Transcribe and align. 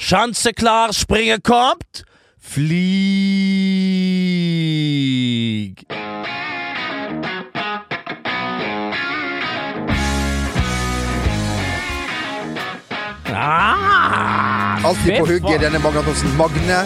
Sjanseklar, 0.00 0.92
springer 0.92 1.38
kommt, 1.44 2.04
flyg! 2.40 4.00
Ah, 13.34 14.78
Alltid 14.84 15.18
på 15.18 15.26
hugget, 15.26 15.60
denne 15.60 15.78
Magne 15.78 15.98
Antonsen. 15.98 16.36
Magne 16.36 16.78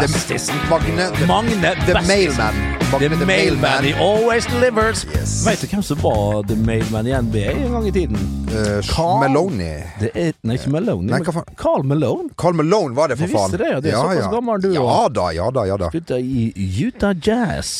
Bestisen. 0.00 0.54
Magne 0.70 1.10
The, 1.16 1.26
Magne 1.26 1.50
the 1.86 1.94
Bestisen. 1.94 2.06
Mailman. 2.06 2.54
Magne 2.92 3.16
The 3.16 3.26
Mailman. 3.26 3.84
He 3.84 3.94
always 3.94 4.46
delivers. 4.46 5.04
Yes. 5.14 5.46
Vet 5.46 5.60
du 5.60 5.66
hvem 5.66 5.82
som 5.82 5.98
var 6.02 6.42
The 6.48 6.56
Mailman 6.56 7.06
i 7.06 7.14
NBA 7.22 7.44
en 7.52 7.72
gang 7.72 7.86
i 7.88 7.92
tiden? 7.92 8.16
Uh, 8.50 8.82
Carl. 8.84 9.20
Maloney. 9.24 9.80
Det 10.00 10.10
er, 10.14 10.32
nei, 10.42 10.58
ikke 10.58 10.70
Meloni 10.70 11.10
Nei, 11.10 11.20
men? 11.20 11.48
Carl 11.56 11.84
Malone. 11.84 12.28
Carl 12.38 12.54
Malone 12.54 12.96
var 12.96 13.08
det, 13.08 13.18
for 13.18 13.32
faen. 13.32 13.50
Du 13.50 13.56
visste 13.56 13.62
det, 13.62 13.70
ja. 13.72 13.80
Det 13.80 13.92
er 13.92 14.02
såpass 14.02 14.34
gammel 14.34 14.62
du 14.62 14.68
ja. 14.74 14.84
Ja 14.84 15.08
da, 15.08 15.28
ja 15.36 15.48
da, 15.50 15.64
ja 15.70 15.78
da. 15.80 15.88
Spilte 15.94 16.20
i 16.20 16.50
Utah 16.86 17.16
Jazz. 17.16 17.72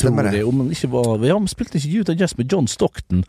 Stemmer 0.00 0.30
det. 0.30 0.42
Om 0.44 0.64
han 0.64 0.74
ikke 0.74 0.90
var 0.92 1.22
Ja, 1.22 1.38
han 1.38 1.48
spilte 1.50 1.78
ikke 1.78 2.02
Utah 2.02 2.18
Jazz 2.18 2.36
med 2.38 2.50
John 2.52 2.68
Stockton. 2.68 3.22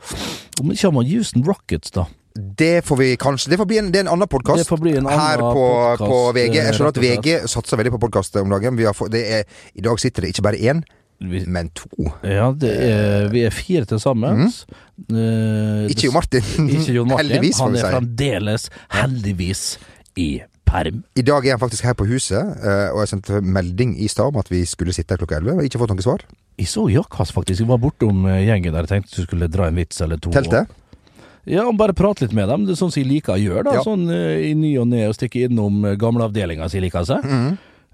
Om 0.59 0.73
ikke 0.73 0.89
han 0.89 0.97
var 0.97 1.07
Houston 1.13 1.45
Rockets, 1.47 1.93
da. 1.93 2.07
Det 2.35 2.85
får 2.85 2.97
vi 2.97 3.17
kanskje 3.19 3.51
Det 3.51 3.57
får 3.59 3.67
bli 3.67 3.77
en, 3.81 3.91
det 3.91 3.99
er 4.01 4.05
en 4.05 4.13
annen 4.13 4.29
podkast 4.31 4.69
her 4.71 5.41
på, 5.43 5.67
på 5.99 6.19
VG. 6.37 6.55
Jeg 6.55 6.77
skjønner 6.77 6.93
at. 6.93 6.99
VG 7.03 7.47
satser 7.51 7.79
veldig 7.81 7.93
på 7.97 8.01
podkast 8.05 8.37
om 8.39 8.53
dagen. 8.53 8.77
Vi 8.79 8.87
har 8.87 8.95
fått, 8.95 9.11
det 9.15 9.23
er, 9.39 9.43
I 9.75 9.83
dag 9.83 9.99
sitter 9.99 10.23
det 10.23 10.31
ikke 10.35 10.45
bare 10.47 10.61
én, 10.71 10.83
Vi, 11.21 11.43
men 11.45 11.69
to. 11.77 11.89
ja, 12.23 12.47
er, 12.65 13.27
vi 13.33 13.43
er 13.45 13.51
fire 13.53 13.85
til 13.89 13.99
sammen. 14.01 14.47
Mm. 14.47 14.79
Uh, 15.11 15.89
Ikke 15.91 16.07
Jo 16.07 16.15
Martin. 16.15 16.47
Ikke 16.69 16.95
Jon 16.95 17.11
Martin. 17.11 17.27
Heldigvis, 17.27 17.59
får 17.59 17.69
han 17.69 17.77
er 17.77 17.97
fremdeles, 17.97 18.69
heldigvis, 18.95 19.65
i 20.15 20.29
perm. 20.65 21.03
I 21.19 21.27
dag 21.27 21.45
er 21.45 21.57
han 21.57 21.61
faktisk 21.61 21.85
her 21.89 21.99
på 21.99 22.07
huset, 22.09 22.55
uh, 22.63 22.89
og 22.95 23.03
jeg 23.03 23.15
sendte 23.17 23.43
melding 23.43 23.97
i 23.99 24.07
stad 24.11 24.31
om 24.31 24.39
at 24.39 24.49
vi 24.53 24.63
skulle 24.65 24.95
sitte 24.95 25.17
her 25.17 25.21
klokka 25.21 25.43
11. 25.43 25.59
og 25.59 25.67
Ikke 25.67 25.83
fått 25.83 25.93
noe 25.93 26.07
svar. 26.07 26.25
Jeg 26.57 26.71
så 26.71 26.87
Jakas, 26.89 27.35
faktisk. 27.35 27.59
Jeg 27.59 27.69
var 27.69 27.81
bortom 27.81 28.23
gjengen 28.31 28.71
der. 28.71 28.85
Jeg 28.87 28.95
tenkte 28.95 29.19
du 29.19 29.27
skulle 29.27 29.51
dra 29.51 29.67
en 29.67 29.81
vits 29.83 29.99
eller 30.01 30.21
to. 30.21 30.31
Teltet? 30.31 30.71
Ja, 31.49 31.65
bare 31.73 31.93
prate 31.97 32.25
litt 32.25 32.35
med 32.37 32.49
dem. 32.51 32.67
Det 32.67 32.75
er 32.75 32.81
sånn 32.83 32.93
som 32.93 33.01
jeg 33.01 33.09
liker 33.09 33.33
å 33.37 33.41
gjøre. 33.41 33.63
da 33.69 33.79
Ja. 33.79 33.83
Sånn 33.85 34.05
eh, 34.13 34.51
i 34.51 34.53
ny 34.57 34.75
og 34.81 34.87
ne 34.91 35.07
og 35.09 35.17
stikke 35.17 35.47
innom 35.47 35.83
uh, 35.85 35.95
gamleavdelinga 35.97 36.69
si, 36.69 36.81
liker 36.83 37.07
seg. 37.07 37.25
Mm. 37.25 37.51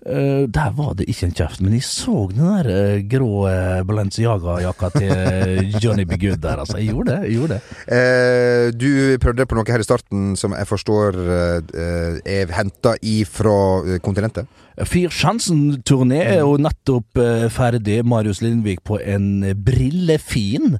Uh, 0.07 0.43
der 0.53 0.71
var 0.77 0.93
det 0.95 1.07
ikke 1.09 1.25
en 1.25 1.33
kjeft, 1.35 1.59
men 1.65 1.73
jeg 1.73 1.83
så 1.83 2.27
den 2.29 2.43
der 2.45 2.67
uh, 2.69 2.99
grå 3.09 3.29
uh, 3.49 3.79
Balenciaga-jakka 3.87 4.91
til 4.93 5.09
eh, 5.11 5.73
Johnny 5.83 6.05
B. 6.07 6.19
Good 6.21 6.43
der, 6.43 6.61
altså. 6.61 6.77
Jeg 6.79 6.93
gjorde 6.93 7.15
det. 7.15 7.23
jeg 7.27 7.39
gjorde 7.39 7.57
det 7.57 7.97
Eh, 7.97 8.69
du 8.75 9.17
prøvde 9.23 9.47
på 9.47 9.57
noe 9.57 9.67
her 9.71 9.81
i 9.81 9.87
starten 9.87 10.35
som 10.39 10.53
jeg 10.55 10.67
forstår 10.69 11.17
eh, 11.17 12.21
er 12.37 12.51
henta 12.55 12.93
ifra 13.01 13.57
eh, 13.87 13.99
kontinentet. 14.03 14.47
Fyr 14.85 15.09
Sjansen-turné 15.09 16.19
er 16.21 16.41
jo 16.43 16.57
nettopp 16.61 17.17
eh, 17.23 17.47
ferdig. 17.49 18.01
Marius 18.05 18.43
Lindvik 18.43 18.83
på 18.85 18.99
en 19.01 19.41
brillefin 19.65 20.77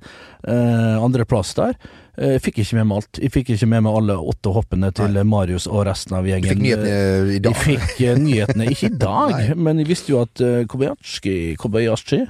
andreplass 0.48 1.56
der. 1.58 1.74
Eh, 2.18 2.32
Jeg 2.38 2.42
fikk 2.48 2.60
ikke 2.64 2.80
med 2.80 2.88
meg 2.90 2.98
alt. 3.02 3.20
Jeg 3.22 3.32
fikk 3.36 3.50
ikke 3.54 3.68
med 3.70 3.84
meg 3.86 3.98
alle 4.00 4.16
åtte 4.34 4.54
hoppene 4.56 4.90
til 4.98 5.20
Marius 5.30 5.68
og 5.70 5.84
resten 5.86 6.16
av 6.18 6.26
gjengen. 6.26 6.50
Du 6.50 6.54
fikk 6.56 6.64
nyhetene 6.66 7.36
i 7.36 7.42
dag? 7.46 7.54
Jeg 7.54 7.66
fikk 7.68 8.02
eh, 8.08 8.22
nyhetene, 8.24 8.70
ikke 8.74 8.90
i 8.90 8.98
dag, 8.98 9.36
Nei. 9.36 9.58
men 9.68 9.82
jeg 9.84 9.90
visste 9.92 10.14
jo 10.16 10.22
at 10.26 10.42
Kobayashi 10.72 11.36
Kobayashi 11.62 12.24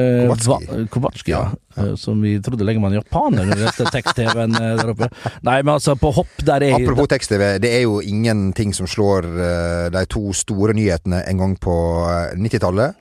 Kobayashi, 0.00 0.86
Kobayashi 0.90 1.30
ja. 1.34 1.42
ja. 1.76 1.84
eh, 1.84 1.94
Som 2.00 2.22
vi 2.24 2.36
trodde 2.42 2.64
lenge 2.64 2.82
var 2.82 2.92
en 2.94 2.98
japaner, 3.00 3.44
når 3.50 3.60
dette 3.66 3.90
tekst-TV-en 3.92 4.56
eh, 4.56 4.72
der 4.80 4.92
oppe. 4.94 5.10
Nei, 5.46 5.58
men 5.62 5.74
altså, 5.76 5.96
på 6.00 6.12
hopp 6.16 6.40
der 6.46 6.64
er 6.66 6.78
Apropos 6.80 7.10
tekst-TV, 7.12 7.58
det 7.62 7.74
er 7.76 7.84
jo 7.84 8.00
ingenting 8.00 8.72
som 8.76 8.88
slår 8.90 9.28
eh, 9.36 9.86
de 9.94 10.04
to 10.10 10.30
store 10.36 10.74
nyhetene 10.76 11.22
en 11.28 11.44
gang 11.44 11.56
på 11.60 11.76
eh, 12.08 12.36
90-tallet. 12.40 12.96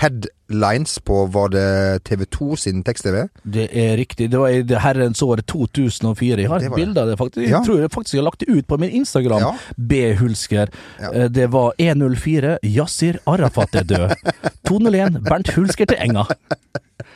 Headlines 0.00 0.98
på 1.06 1.26
var 1.32 1.48
det 1.54 1.64
TV2 2.08 2.56
sin 2.60 2.82
tekst-TV. 2.86 3.24
Det 3.56 3.68
er 3.72 3.96
riktig. 4.00 4.28
Det 4.32 4.38
var 4.40 4.48
i 4.52 4.62
det 4.66 4.80
herrens 4.84 5.22
år 5.22 5.42
2004. 5.50 6.40
Jeg 6.44 6.50
har 6.52 6.64
et 6.66 6.74
bilde 6.76 7.00
av 7.00 7.08
det, 7.12 7.16
faktisk. 7.20 7.48
Jeg 7.48 7.62
tror 7.66 7.80
jeg 7.84 7.90
faktisk 7.94 8.14
jeg 8.14 8.22
har 8.22 8.28
lagt 8.30 8.40
det 8.44 8.48
ut 8.58 8.66
på 8.70 8.78
min 8.82 8.90
Instagram. 9.00 9.40
Ja. 9.46 9.52
B. 9.78 10.02
Hulsker. 10.20 10.72
Ja. 11.00 11.12
Eh, 11.12 11.28
Det 11.30 11.48
var 11.52 11.72
1.04. 11.78 12.56
Yasir 12.64 13.18
Arafat 13.26 13.74
er 13.74 13.82
død. 13.84 14.14
2.01. 14.70 15.20
Bernt 15.28 15.52
Hulsker 15.56 15.84
til 15.92 15.96
Enga. 16.00 16.24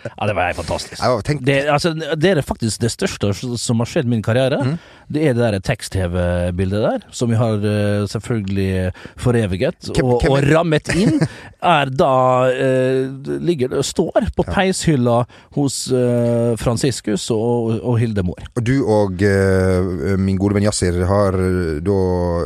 Ja, 0.04 0.26
det 0.30 0.34
var 0.38 0.46
helt 0.50 0.60
fantastisk. 0.60 1.02
Det, 1.44 1.56
altså, 1.70 1.92
det 1.94 2.30
er 2.30 2.42
faktisk 2.46 2.80
det 2.82 2.90
største 2.94 3.32
som 3.58 3.82
har 3.82 3.88
skjedd 3.90 4.06
i 4.06 4.12
min 4.14 4.22
karriere. 4.22 4.60
Mm. 4.64 4.76
Det 5.08 5.22
er 5.30 5.34
det 5.36 5.42
der 5.54 5.62
tekst-TV-bildet 5.64 6.82
der, 6.84 7.04
som 7.14 7.30
vi 7.32 7.38
har 7.40 7.56
eh, 7.64 8.04
selvfølgelig 8.10 8.92
foreviget 9.18 9.88
Hvem- 9.90 10.04
og, 10.04 10.22
hvem 10.22 10.32
og 10.36 10.48
rammet 10.52 10.90
inn. 10.94 11.18
Er 11.64 11.90
da 11.90 12.12
eh, 12.52 13.08
ligger 13.42 13.78
står 13.82 14.28
på 14.36 14.44
peishylla 14.46 15.22
hos 15.56 15.80
eh, 15.90 16.52
Franciscus 16.60 17.28
og, 17.34 17.78
og 17.82 17.98
Hildemor. 17.98 18.44
Og 18.54 18.62
du 18.68 18.76
og 18.86 19.22
eh, 19.26 20.14
min 20.20 20.38
gode 20.38 20.58
venn 20.58 20.68
Yasir 20.68 21.00
har 21.08 21.34
eh, 21.40 21.78
da 21.84 21.98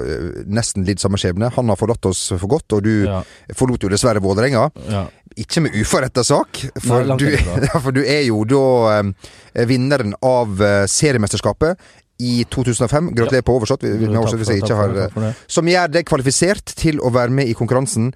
eh, 0.06 0.28
nesten 0.48 0.86
lidd 0.88 1.02
samme 1.02 1.20
skjebne. 1.20 1.50
Han 1.58 1.72
har 1.72 1.80
forlatt 1.80 2.08
oss 2.08 2.28
for 2.36 2.48
godt, 2.56 2.78
og 2.78 2.86
du 2.86 2.92
Ja, 3.02 3.20
forlot 3.58 3.82
jo 3.82 3.90
dessverre 3.92 4.22
Vålerenga. 4.22 4.68
ja. 4.92 5.06
Ikke 5.40 5.62
med 5.64 5.76
uforretta 5.78 6.24
sak, 6.26 6.60
for, 6.82 7.06
Nei, 7.06 7.16
du, 7.20 7.26
ja, 7.68 7.78
for 7.78 7.94
du 7.94 8.02
er 8.02 8.24
jo 8.26 8.42
da 8.48 8.64
eh, 8.98 9.66
vinneren 9.68 10.16
av 10.26 10.60
eh, 10.62 10.84
seriemesterskapet 10.90 11.80
i 12.22 12.44
2005. 12.52 13.10
Gratulerer 13.16 13.46
på 13.46 13.56
oversatt, 13.58 13.82
Vi, 13.86 13.96
vi, 14.04 14.12
Takk 14.12 14.38
hvis 14.38 14.52
jeg 14.52 14.62
ikke 14.62 14.78
har 14.78 15.00
eh. 15.06 15.42
Som 15.50 15.70
gjør 15.70 15.90
deg 15.90 16.06
kvalifisert 16.06 16.74
til 16.78 17.00
å 17.02 17.10
være 17.14 17.34
med 17.34 17.50
i 17.50 17.56
konkurransen 17.58 18.12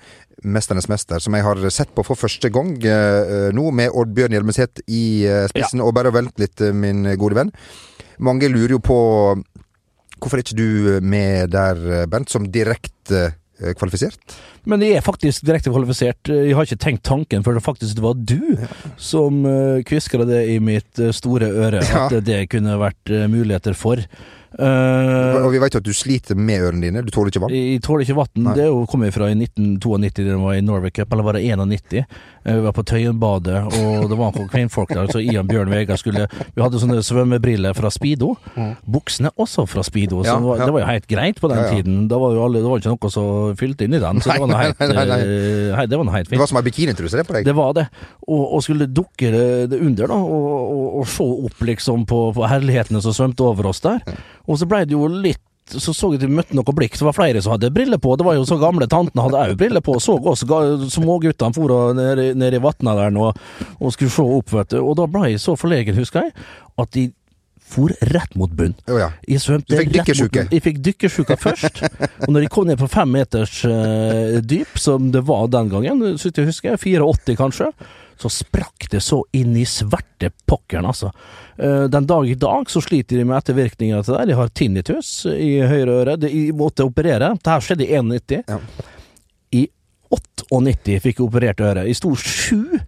Mesternes 0.46 0.86
mester, 0.92 1.18
som 1.18 1.32
jeg 1.34 1.46
har 1.46 1.62
sett 1.72 1.94
på 1.96 2.04
for 2.04 2.18
første 2.20 2.50
gang 2.52 2.74
eh, 2.84 3.48
nå, 3.56 3.70
med 3.74 3.94
Oddbjørn 3.96 4.36
Hjelmeset 4.36 4.82
i 4.86 5.24
eh, 5.26 5.46
spissen. 5.50 5.80
Og 5.82 5.94
bare 5.96 6.12
vent 6.14 6.36
litt, 6.42 6.60
eh, 6.60 6.76
min 6.76 7.08
gode 7.18 7.40
venn. 7.40 7.54
Mange 8.22 8.50
lurer 8.52 8.76
jo 8.76 8.82
på 8.84 8.98
hvorfor 10.20 10.38
er 10.38 10.44
ikke 10.44 10.58
du 10.58 11.00
med 11.04 11.50
der, 11.54 11.80
eh, 12.02 12.06
Bent, 12.10 12.30
som 12.32 12.48
direkte 12.52 13.24
eh, 13.26 13.34
kvalifisert? 13.78 14.36
Men 14.68 14.82
jeg 14.84 14.98
er 14.98 15.04
faktisk 15.06 15.44
direkte 15.46 15.70
kvalifisert. 15.72 16.28
Jeg 16.28 16.54
har 16.56 16.66
ikke 16.68 16.80
tenkt 16.82 17.04
tanken 17.08 17.44
før 17.46 17.56
det 17.56 17.64
faktisk 17.64 18.00
var 18.04 18.16
du 18.18 18.38
som 19.00 19.44
uh, 19.46 19.78
kviskra 19.86 20.26
det 20.28 20.42
i 20.52 20.58
mitt 20.62 20.98
eh, 21.00 21.12
store 21.16 21.48
øre, 21.48 21.80
Ja. 21.86 22.06
at 22.10 22.24
det 22.26 22.42
kunne 22.52 22.76
vært 22.80 23.12
eh, 23.14 23.26
muligheter 23.32 23.76
for. 23.78 24.02
Eh, 24.58 25.44
Og 25.44 25.50
vi 25.52 25.58
vet 25.60 25.74
jo 25.76 25.80
at 25.82 25.86
du 25.86 25.92
sliter 25.96 26.36
med 26.38 26.62
ørene 26.64 26.80
dine. 26.86 27.02
Du 27.04 27.10
tåler 27.14 27.30
ikke 27.32 27.42
vann. 27.44 27.52
Jeg 27.54 27.82
tåler 27.84 28.06
ikke 28.06 28.16
vann. 28.16 28.54
Det 28.56 28.66
jo 28.70 28.84
kommet 28.90 29.12
fra 29.14 29.28
i 29.30 29.36
1992, 29.36 30.24
da 30.24 30.32
jeg 30.32 30.40
var 30.42 30.54
i 30.56 30.62
Norway 30.64 30.90
Cup, 30.96 31.12
eller 31.12 31.26
var 31.26 31.36
det 31.36 31.44
91? 31.44 32.04
Eh, 32.46 32.54
Vi 32.56 32.62
var 32.64 32.72
på 32.72 32.84
Tøyenbadet, 32.86 33.58
og 33.76 34.06
det 34.10 34.18
var 34.18 34.32
noen 34.32 34.48
kvinnfolk 34.52 34.94
der, 34.94 35.10
så 35.12 35.20
Ian 35.20 35.48
Bjørn 35.50 35.68
Vegard 35.72 35.98
skulle 36.00 36.28
Vi 36.54 36.62
hadde 36.62 36.80
sånne 36.80 37.02
svømmebriller 37.04 37.74
fra 37.76 37.90
Speedo. 37.92 38.34
Buksene 38.86 39.32
også 39.36 39.66
fra 39.68 39.82
Speedo, 39.86 40.22
så 40.24 40.36
Ja, 40.36 40.38
det 40.40 40.60
ja. 40.60 40.64
det 40.70 40.72
var 40.76 40.80
jo 40.84 40.90
helt 40.92 41.08
greit 41.10 41.40
på 41.42 41.50
den 41.52 41.58
Ja, 41.62 41.68
tiden. 41.74 41.98
Da 42.08 42.18
var 42.22 42.32
jo 42.36 42.44
alle, 42.46 42.62
det 42.64 42.70
var 42.70 42.80
ikke 42.80 42.94
noe 42.96 43.10
som 43.12 43.56
fylte 43.60 43.84
inn 43.86 43.94
i 43.98 44.02
den, 44.02 44.20
så 44.24 44.32
det 44.32 44.40
var 44.40 44.50
noe 44.52 44.62
helt, 44.62 44.80
Nei, 44.80 44.88
nei, 44.94 45.04
nei, 45.10 45.20
eh, 45.76 45.86
det 45.86 45.98
var 46.00 46.04
noe 46.08 46.16
helt 46.16 46.28
Det 46.30 46.34
fint. 46.36 46.40
var 46.40 46.50
som 46.52 46.60
ei 46.60 46.66
bikinitruse 46.70 47.16
det 47.20 47.26
på 47.28 47.36
deg. 47.36 47.44
Det 47.48 47.54
var 47.56 47.74
det. 47.76 47.86
Og, 48.26 48.42
og 48.56 48.62
skulle 48.64 48.86
dukke 48.88 49.30
det, 49.34 49.44
det 49.74 49.80
under, 49.84 50.06
da, 50.10 50.16
og, 50.16 50.48
og, 50.72 50.86
og 51.02 51.06
se 51.10 51.26
opp 51.50 51.60
liksom 51.68 52.06
på, 52.08 52.22
på 52.36 52.48
herlighetene 52.50 53.02
som 53.04 53.12
svømte 53.16 53.44
over 53.46 53.68
oss 53.70 53.82
der. 53.84 54.00
Og 54.46 54.60
så 54.60 54.68
blei 54.68 54.84
det 54.86 54.96
jo 54.96 55.08
litt 55.10 55.42
så 55.66 55.90
så 55.90 56.12
jeg 56.12 56.20
at 56.20 56.28
vi 56.28 56.36
møtte 56.38 56.54
noe 56.54 56.74
blikk. 56.78 56.94
Det 56.94 57.02
var 57.08 57.16
flere 57.16 57.40
som 57.42 57.56
hadde 57.56 57.72
briller 57.74 57.98
på. 57.98 58.12
Det 58.14 58.26
var 58.26 58.36
jo 58.36 58.44
så 58.46 58.58
gamle 58.60 58.86
tantene 58.86 59.24
hadde 59.24 59.40
òg 59.50 59.56
briller 59.58 59.82
på. 59.82 59.96
Så 59.98 60.14
oss 60.14 60.44
småguttene 60.94 61.56
for 61.56 61.74
og 61.74 61.96
ned, 61.98 62.22
ned 62.38 62.54
i 62.54 62.62
vatna 62.62 62.94
der 62.94 63.14
nå 63.14 63.32
og 63.32 63.94
skulle 63.94 64.14
se 64.14 64.22
opp, 64.22 64.52
vet 64.54 64.76
du. 64.76 64.78
Og 64.78 64.94
da 65.00 65.08
ble 65.10 65.32
jeg 65.32 65.42
så 65.42 65.56
forlegen, 65.58 65.98
husker 65.98 66.28
jeg, 66.28 66.36
at 66.78 66.92
de 66.94 67.08
for 67.66 67.90
rett 68.14 68.34
mot 68.38 68.52
bunn. 68.54 68.76
Oh, 68.86 68.98
ja. 69.00 69.10
Jeg 69.26 69.42
svømte 69.42 69.80
rett 69.80 69.90
mot 69.90 70.30
bunn. 70.36 70.50
Jeg 70.54 70.62
fikk 70.62 70.80
dykkersjuka 70.86 71.36
først. 71.40 71.82
og 72.22 72.28
når 72.30 72.46
jeg 72.46 72.52
kom 72.54 72.68
ned 72.70 72.78
på 72.78 72.88
fem 72.90 73.10
meters 73.10 73.58
uh, 73.66 74.38
dyp, 74.38 74.78
som 74.78 75.10
det 75.14 75.24
var 75.26 75.48
den 75.50 75.72
gangen, 75.72 76.04
så 76.20 76.30
jeg 76.30 76.46
husker, 76.46 76.78
84 76.78 77.38
kanskje, 77.40 77.72
så 78.20 78.30
sprakk 78.32 78.88
det 78.90 79.02
så 79.04 79.20
inn 79.36 79.56
i 79.56 79.64
sverte 79.68 80.30
pokkeren, 80.48 80.88
altså. 80.88 81.10
Eh, 81.56 81.84
den 81.92 82.08
dag 82.08 82.28
i 82.28 82.36
dag 82.40 82.70
så 82.70 82.80
sliter 82.84 83.20
de 83.20 83.26
med 83.28 83.38
ettervirkninger 83.38 84.02
til 84.02 84.14
det 84.14 84.20
der. 84.20 84.30
De 84.30 84.38
har 84.40 84.52
tinnitus 84.56 85.10
i 85.32 85.56
høyre 85.60 86.00
øre. 86.02 86.18
De 86.20 86.30
måtte 86.56 86.86
operere. 86.86 87.34
Dette 87.36 87.56
skjedde 87.64 87.86
i 87.86 87.96
91. 88.00 88.42
Ja. 88.48 88.60
I 89.56 89.66
98 90.12 91.00
fikk 91.04 91.20
jeg 91.20 91.26
operert 91.26 91.60
øret. 91.64 91.88
I 91.90 91.96
stor 91.96 92.16
sju 92.20 92.80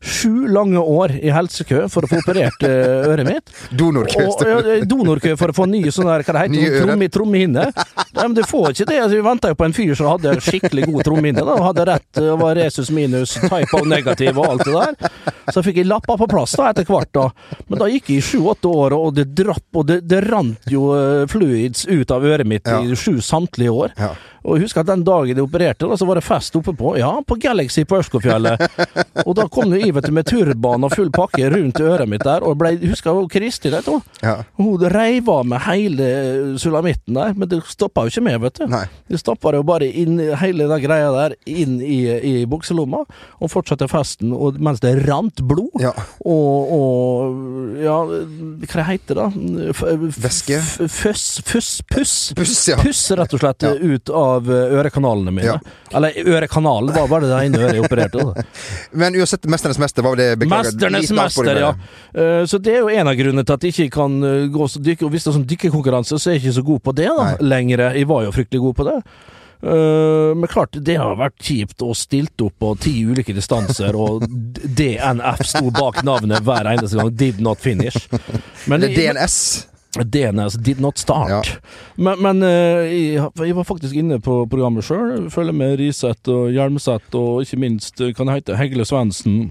Sju 0.00 0.48
lange 0.48 0.80
år 0.80 1.12
i 1.20 1.28
helsekø 1.28 1.82
for 1.92 2.06
å 2.06 2.08
få 2.08 2.20
operert 2.22 2.62
eh, 2.64 3.04
øret 3.10 3.26
mitt. 3.28 3.50
Donorkø. 3.76 4.22
Ja, 4.48 4.78
donorkø 4.88 5.34
for 5.36 5.52
å 5.52 5.56
få 5.58 5.66
nye 5.68 5.92
sånne 5.92 6.14
der, 6.16 6.24
hva 6.24 6.46
det 6.48 6.60
heter, 6.62 6.78
tromme, 6.86 7.08
trommehinne. 7.12 7.66
Nei, 7.68 8.22
men 8.24 8.36
du 8.38 8.40
får 8.48 8.72
ikke 8.72 8.86
det. 8.88 8.96
Altså, 9.02 9.18
Vi 9.18 9.26
venta 9.26 9.50
jo 9.52 9.58
på 9.60 9.66
en 9.68 9.76
fyr 9.76 9.92
som 9.98 10.08
hadde 10.14 10.32
skikkelig 10.40 10.86
god 10.88 11.04
trommehinne. 11.10 11.44
da, 11.44 11.58
og 11.58 11.66
Hadde 11.68 11.84
rett 11.90 12.22
og 12.24 12.40
var 12.40 12.56
resus 12.56 12.88
minus, 12.96 13.36
type 13.44 13.76
av 13.76 13.86
negativ 13.92 14.40
og 14.40 14.48
alt 14.54 14.64
det 14.64 14.74
der. 14.78 15.20
Så 15.52 15.64
fikk 15.66 15.82
jeg 15.82 15.90
lappa 15.90 16.16
på 16.16 16.30
plass 16.30 16.56
da 16.56 16.70
etter 16.72 16.88
hvert. 16.88 17.12
da. 17.12 17.28
Men 17.68 17.84
da 17.84 17.90
gikk 17.92 18.08
jeg 18.14 18.22
i 18.22 18.26
sju-åtte 18.30 18.72
år, 18.72 18.96
og 18.96 19.14
det 19.20 19.28
drapp, 19.36 19.66
og 19.76 19.84
det, 19.92 20.00
det 20.08 20.24
rant 20.30 20.72
jo 20.72 20.94
eh, 20.96 21.26
fluids 21.28 21.84
ut 21.90 22.10
av 22.16 22.24
øret 22.24 22.48
mitt 22.48 22.64
Ja. 22.70 22.80
i 22.80 22.96
sju 22.96 23.20
samtlige 23.20 23.72
år. 23.84 23.92
Ja. 24.00 24.14
Og 24.44 24.56
jeg 24.56 24.66
husker 24.66 24.82
at 24.82 24.90
den 24.90 25.04
dagen 25.06 25.36
de 25.36 25.44
opererte, 25.44 25.88
da, 25.88 25.96
så 25.98 26.08
var 26.08 26.18
det 26.20 26.24
fest 26.26 26.56
oppe 26.56 26.74
på 26.76 26.94
Ja, 27.00 27.12
på 27.26 27.36
Galaxy 27.40 27.84
på 27.88 27.98
Ørskogfjellet. 28.00 28.64
og 29.26 29.34
da 29.36 29.46
kom 29.52 29.74
jo 29.74 29.80
jeg 29.80 29.94
vet 29.96 30.08
du, 30.08 30.14
med 30.16 30.28
turban 30.28 30.86
og 30.86 30.94
full 30.94 31.10
pakke 31.14 31.50
rundt 31.52 31.80
øret 31.80 32.08
mitt 32.10 32.24
der, 32.26 32.44
og 32.46 32.58
ble, 32.60 32.74
jeg 32.76 32.92
husker 32.94 33.16
hun 33.16 33.28
Kristin, 33.30 33.76
vet 33.76 33.88
du. 33.88 34.00
Ja. 34.24 34.40
Hun 34.60 34.84
reiv 34.92 35.28
av 35.32 35.46
med 35.48 35.64
hele 35.66 36.08
sulamitten 36.60 37.16
der, 37.18 37.36
men 37.36 37.50
det 37.50 37.62
stoppa 37.68 38.04
jo 38.06 38.14
ikke 38.14 38.24
med, 38.26 38.40
vet 38.46 38.62
du. 38.62 38.66
Nei. 38.72 38.84
Det 39.10 39.20
stoppa 39.20 39.54
jo 39.56 39.64
bare 39.66 39.88
inn 39.88 40.18
hele 40.40 40.68
den 40.70 40.84
greia 40.84 41.10
der 41.14 41.36
inn 41.48 41.78
i, 41.84 42.00
i 42.08 42.34
bukselomma, 42.50 43.04
og 43.40 43.52
fortsatte 43.52 43.88
festen 43.90 44.34
og, 44.36 44.60
mens 44.62 44.82
det 44.84 44.96
rant 45.06 45.44
blod. 45.46 45.80
Ja. 45.82 45.92
Og, 46.24 46.74
og 46.76 47.78
ja, 47.80 47.98
hva 48.70 48.88
heter 48.88 49.20
det? 49.20 49.20
da? 49.20 49.94
Væske? 50.20 50.60
Føss, 50.88 51.40
Føss, 51.46 51.70
puss. 51.90 52.14
Puss, 52.36 52.56
ja. 52.70 52.78
Puss 52.80 53.02
rett 53.16 53.34
og 53.36 53.42
slett 53.42 53.66
ut 53.80 54.12
av 54.14 54.29
eh, 54.38 54.74
ørekanalene 54.78 55.32
mine. 55.34 55.46
Ja. 55.46 55.58
Eller 55.96 56.14
ørekanalen 56.22 56.94
var 56.94 57.08
bare 57.10 57.26
det 57.26 57.40
ene 57.46 57.58
øret 57.58 57.74
jeg 57.74 57.84
opererte. 57.84 58.18
Da. 58.22 58.44
Men 59.02 59.14
uansett, 59.18 59.42
'Mesternes 59.50 59.78
mester' 59.82 60.02
var 60.06 60.14
det 60.16 60.38
beklager. 60.38 60.70
Mesternes 60.70 61.10
mester, 61.10 61.58
ja. 61.58 61.72
Eh, 62.14 62.44
Så 62.46 62.58
det 62.62 62.76
er 62.76 62.78
jo 62.84 62.88
en 62.88 63.08
av 63.08 63.14
grunnene 63.18 63.44
til 63.44 63.54
at 63.58 63.62
jeg 63.66 63.74
ikke 63.74 63.90
kan 63.98 64.22
eh, 64.22 64.46
gå 64.54 64.68
så 64.68 64.78
dykke. 64.78 65.04
Og 65.04 65.10
hvis 65.10 65.24
det 65.26 65.32
er 65.32 65.38
sånn 65.40 65.48
dykkerkonkurranse, 65.50 66.18
så 66.18 66.30
er 66.30 66.38
jeg 66.38 66.44
ikke 66.44 66.58
så 66.60 66.66
god 66.70 66.80
på 66.86 66.94
det 66.94 67.08
da, 67.10 67.26
Nei. 67.32 67.36
lenger. 67.42 67.84
Jeg 67.98 68.06
var 68.08 68.24
jo 68.24 68.32
fryktelig 68.38 68.60
god 68.68 68.74
på 68.80 68.88
det. 68.92 68.96
Men 69.60 70.46
klart, 70.48 70.72
det 70.80 70.94
har 70.96 71.18
vært 71.20 71.36
kjipt 71.44 71.82
å 71.84 71.90
stilt 71.92 72.40
opp 72.40 72.54
på 72.58 72.70
ti 72.80 72.94
ulike 73.04 73.34
distanser, 73.36 73.92
og 73.92 74.24
DNF 74.24 75.42
sto 75.44 75.68
bak 75.68 75.98
navnet 76.02 76.40
hver 76.46 76.64
eneste 76.72 76.96
gang. 76.96 77.10
Did 77.12 77.42
not 77.44 77.60
finish. 77.60 78.08
Men 78.64 78.80
Eller 78.82 78.94
DNS. 78.96 79.36
DNS 79.98 80.54
did 80.62 80.78
not 80.80 80.98
start. 80.98 81.30
Ja. 81.30 81.42
Men, 81.96 82.20
men 82.22 82.42
eh, 82.46 82.90
jeg, 83.16 83.30
jeg 83.42 83.56
var 83.56 83.64
faktisk 83.66 83.96
inne 83.98 84.20
på 84.22 84.44
programmet 84.50 84.84
sjøl. 84.86 85.26
Følger 85.34 85.52
med 85.56 85.78
Riseth 85.80 86.30
og 86.30 86.52
Hjelmseth, 86.54 87.10
og 87.18 87.42
ikke 87.42 87.58
minst, 87.58 87.98
eh, 88.00 88.12
kan 88.14 88.30
jeg 88.30 88.42
hete, 88.44 88.56
Hegle 88.60 88.86
Svendsen. 88.86 89.50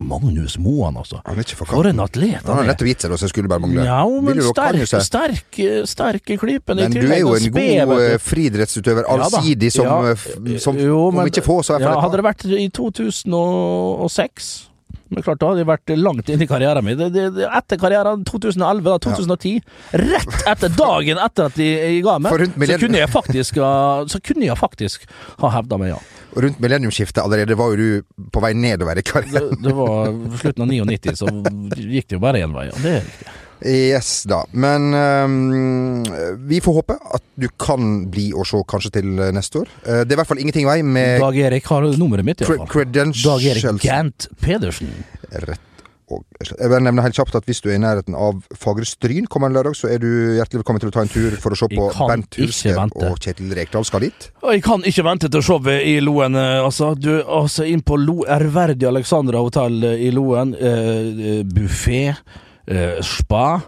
Magnus 0.00 0.54
Moan, 0.58 0.96
altså. 0.96 1.18
Han 1.26 1.36
er 1.36 1.44
ikke 1.44 1.56
for 1.58 1.68
For 1.68 1.84
en 1.88 1.98
atlet 2.00 2.38
Han 2.40 2.46
har 2.46 2.54
han 2.56 2.64
er. 2.64 2.68
nettopp 2.72 2.88
gitt 2.88 3.02
seg, 3.04 3.12
så 3.20 3.26
jeg 3.26 3.32
skulle 3.34 3.50
bare 3.52 3.60
mangle. 3.60 3.82
Ja, 3.84 4.00
men 4.08 4.38
sterk, 4.48 4.86
sterk, 5.04 5.58
eh, 5.60 5.82
sterk 5.88 6.30
i 6.32 6.38
klypen. 6.40 6.76
Men 6.80 6.92
du 6.94 7.00
er 7.04 7.18
jo 7.20 7.34
en 7.36 7.50
god 7.52 7.60
vet 7.90 7.98
du. 8.00 8.04
eh, 8.08 8.18
Ja 8.24 9.70
som, 9.76 9.84
Ja, 9.84 10.14
eh, 10.14 10.58
som 10.58 10.78
jo, 10.80 11.06
om 11.10 11.20
ikke 11.28 11.44
få, 11.44 11.58
så 11.62 11.76
i 11.76 11.78
hvert 11.78 11.84
Ja, 11.84 11.92
fall 11.94 12.02
hadde 12.06 12.16
det 12.16 12.24
vært 12.24 12.44
i 12.48 12.68
2006 12.72 14.69
men 15.10 15.24
klart, 15.26 15.40
da 15.42 15.50
hadde 15.50 15.64
jeg 15.64 15.68
vært 15.68 15.92
langt 15.98 16.30
inn 16.30 16.44
i 16.44 16.48
karrieren 16.50 16.86
min. 16.86 16.98
Det, 17.00 17.08
det, 17.34 17.48
etter 17.50 17.80
karrieren 17.82 18.22
2011, 18.28 18.86
da, 18.86 18.96
2010, 19.02 19.58
rett 20.04 20.38
etter 20.52 20.74
dagen 20.76 21.20
etter 21.26 21.50
at 21.50 21.58
jeg, 21.58 21.76
jeg 21.82 22.04
ga 22.06 22.16
meg, 22.22 22.46
så 22.70 22.78
kunne 22.84 23.02
jeg 23.02 23.10
faktisk 23.10 23.60
så 23.60 24.22
kunne 24.24 24.46
jeg 24.46 24.58
faktisk 24.60 25.06
ha 25.42 25.52
hevda 25.56 25.80
meg, 25.80 25.94
ja. 25.96 26.00
Og 26.30 26.44
Rundt 26.44 26.60
millenniumsskiftet 26.62 27.22
allerede 27.24 27.56
var 27.58 27.74
jo 27.74 27.76
du 27.80 28.26
på 28.30 28.42
vei 28.44 28.52
nedover 28.54 29.00
i 29.00 29.06
karrieren. 29.06 29.50
Det, 29.58 29.66
det 29.66 29.76
var 29.76 30.14
slutten 30.38 30.66
av 30.66 30.70
99, 30.70 31.16
så 31.18 31.30
gikk 31.74 32.10
det 32.10 32.18
jo 32.20 32.22
bare 32.22 32.44
én 32.46 32.54
vei. 32.54 32.68
Og 32.70 32.84
Det 32.84 32.98
er 33.00 33.06
riktig. 33.08 33.32
Yes 33.66 34.24
da. 34.28 34.42
Men 34.52 34.90
um, 34.94 36.04
vi 36.48 36.60
får 36.64 36.78
håpe 36.80 36.96
at 36.96 37.24
du 37.40 37.48
kan 37.60 38.06
bli 38.12 38.30
å 38.32 38.44
se 38.48 38.60
kanskje 38.68 38.94
til 39.00 39.10
neste 39.36 39.64
år. 39.64 39.72
Uh, 39.84 40.02
det 40.04 40.12
er 40.12 40.18
i 40.18 40.20
hvert 40.22 40.30
fall 40.32 40.42
ingenting 40.42 40.68
i 40.68 40.70
vei 40.70 40.78
med 40.86 41.20
Dag 41.20 41.40
Erik 41.48 41.66
har 41.72 41.88
nummeret 42.00 42.26
mitt, 42.26 42.44
iallfall. 42.44 42.68
credentials. 42.70 43.26
Dag 43.26 43.50
Erik 43.52 43.82
Gant 43.84 44.30
Pedersen. 44.40 44.94
Rett 45.30 45.66
og 46.10 46.24
Jeg 46.40 46.70
vil 46.70 46.82
nevne 46.82 47.02
helt 47.04 47.14
kjapt 47.14 47.36
at 47.38 47.46
hvis 47.48 47.60
du 47.62 47.68
er 47.70 47.76
i 47.76 47.82
nærheten 47.82 48.16
av 48.18 48.40
Fagre 48.58 48.86
Stryn 48.88 49.28
kommende 49.30 49.58
lørdag, 49.58 49.76
så 49.78 49.90
er 49.92 50.00
du 50.02 50.08
hjertelig 50.38 50.62
velkommen 50.62 50.82
til 50.82 50.90
å 50.90 50.94
ta 50.94 51.04
en 51.04 51.12
tur 51.12 51.36
for 51.42 51.54
å 51.54 51.58
se 51.58 51.68
på 51.70 51.86
Jeg 51.94 52.48
Husker 52.48 52.80
og 52.98 53.20
Kjetil 53.22 53.54
Rekdal 53.56 53.86
skal 53.86 54.06
dit. 54.08 54.28
Jeg 54.42 54.64
kan 54.66 54.82
ikke 54.86 55.06
vente 55.06 55.30
til 55.30 55.44
showet 55.46 55.86
i 55.86 55.98
Loen. 56.02 56.34
eh, 56.34 56.58
Altså, 56.64 56.94
du, 56.98 57.22
altså 57.22 57.66
inn 57.68 57.82
på 57.82 57.98
Lo, 58.00 58.24
Ærverdig 58.26 58.88
Alexandra 58.88 59.42
hotell 59.44 59.82
eh, 59.84 60.06
i 60.08 60.10
Loen. 60.14 60.54
Eh, 60.54 61.42
buffé, 61.46 62.16
eh, 62.70 63.00
spa. 63.04 63.60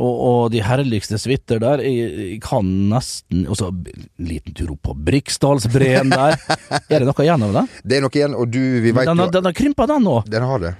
Og, 0.00 0.12
og 0.24 0.42
de 0.54 0.60
herligste 0.64 1.18
suiter 1.20 1.58
der. 1.60 1.80
Jeg, 1.84 2.10
jeg 2.14 2.36
kan 2.44 2.64
nesten 2.92 3.42
Og 3.50 3.56
så 3.58 3.72
en 3.72 3.80
liten 4.22 4.54
tur 4.56 4.70
opp 4.76 4.84
på 4.86 4.94
Briksdalsbreen 5.08 6.12
der. 6.14 6.38
er 6.92 7.02
det 7.02 7.08
noe 7.08 7.24
igjen 7.26 7.42
av 7.48 7.56
det? 7.58 7.64
Det 7.82 7.98
er 7.98 8.04
noe 8.06 8.14
igjen, 8.16 8.36
og 8.38 8.52
du 8.54 8.62
Vi 8.86 8.94
vet 8.94 9.10
Den, 9.10 9.18
jo 9.26 9.32
den 9.34 9.50
har 9.50 9.56
krympa, 9.58 9.88
den 9.90 10.06
nå. 10.06 10.20
Den 10.30 10.46
har 10.46 10.62
det. 10.62 10.72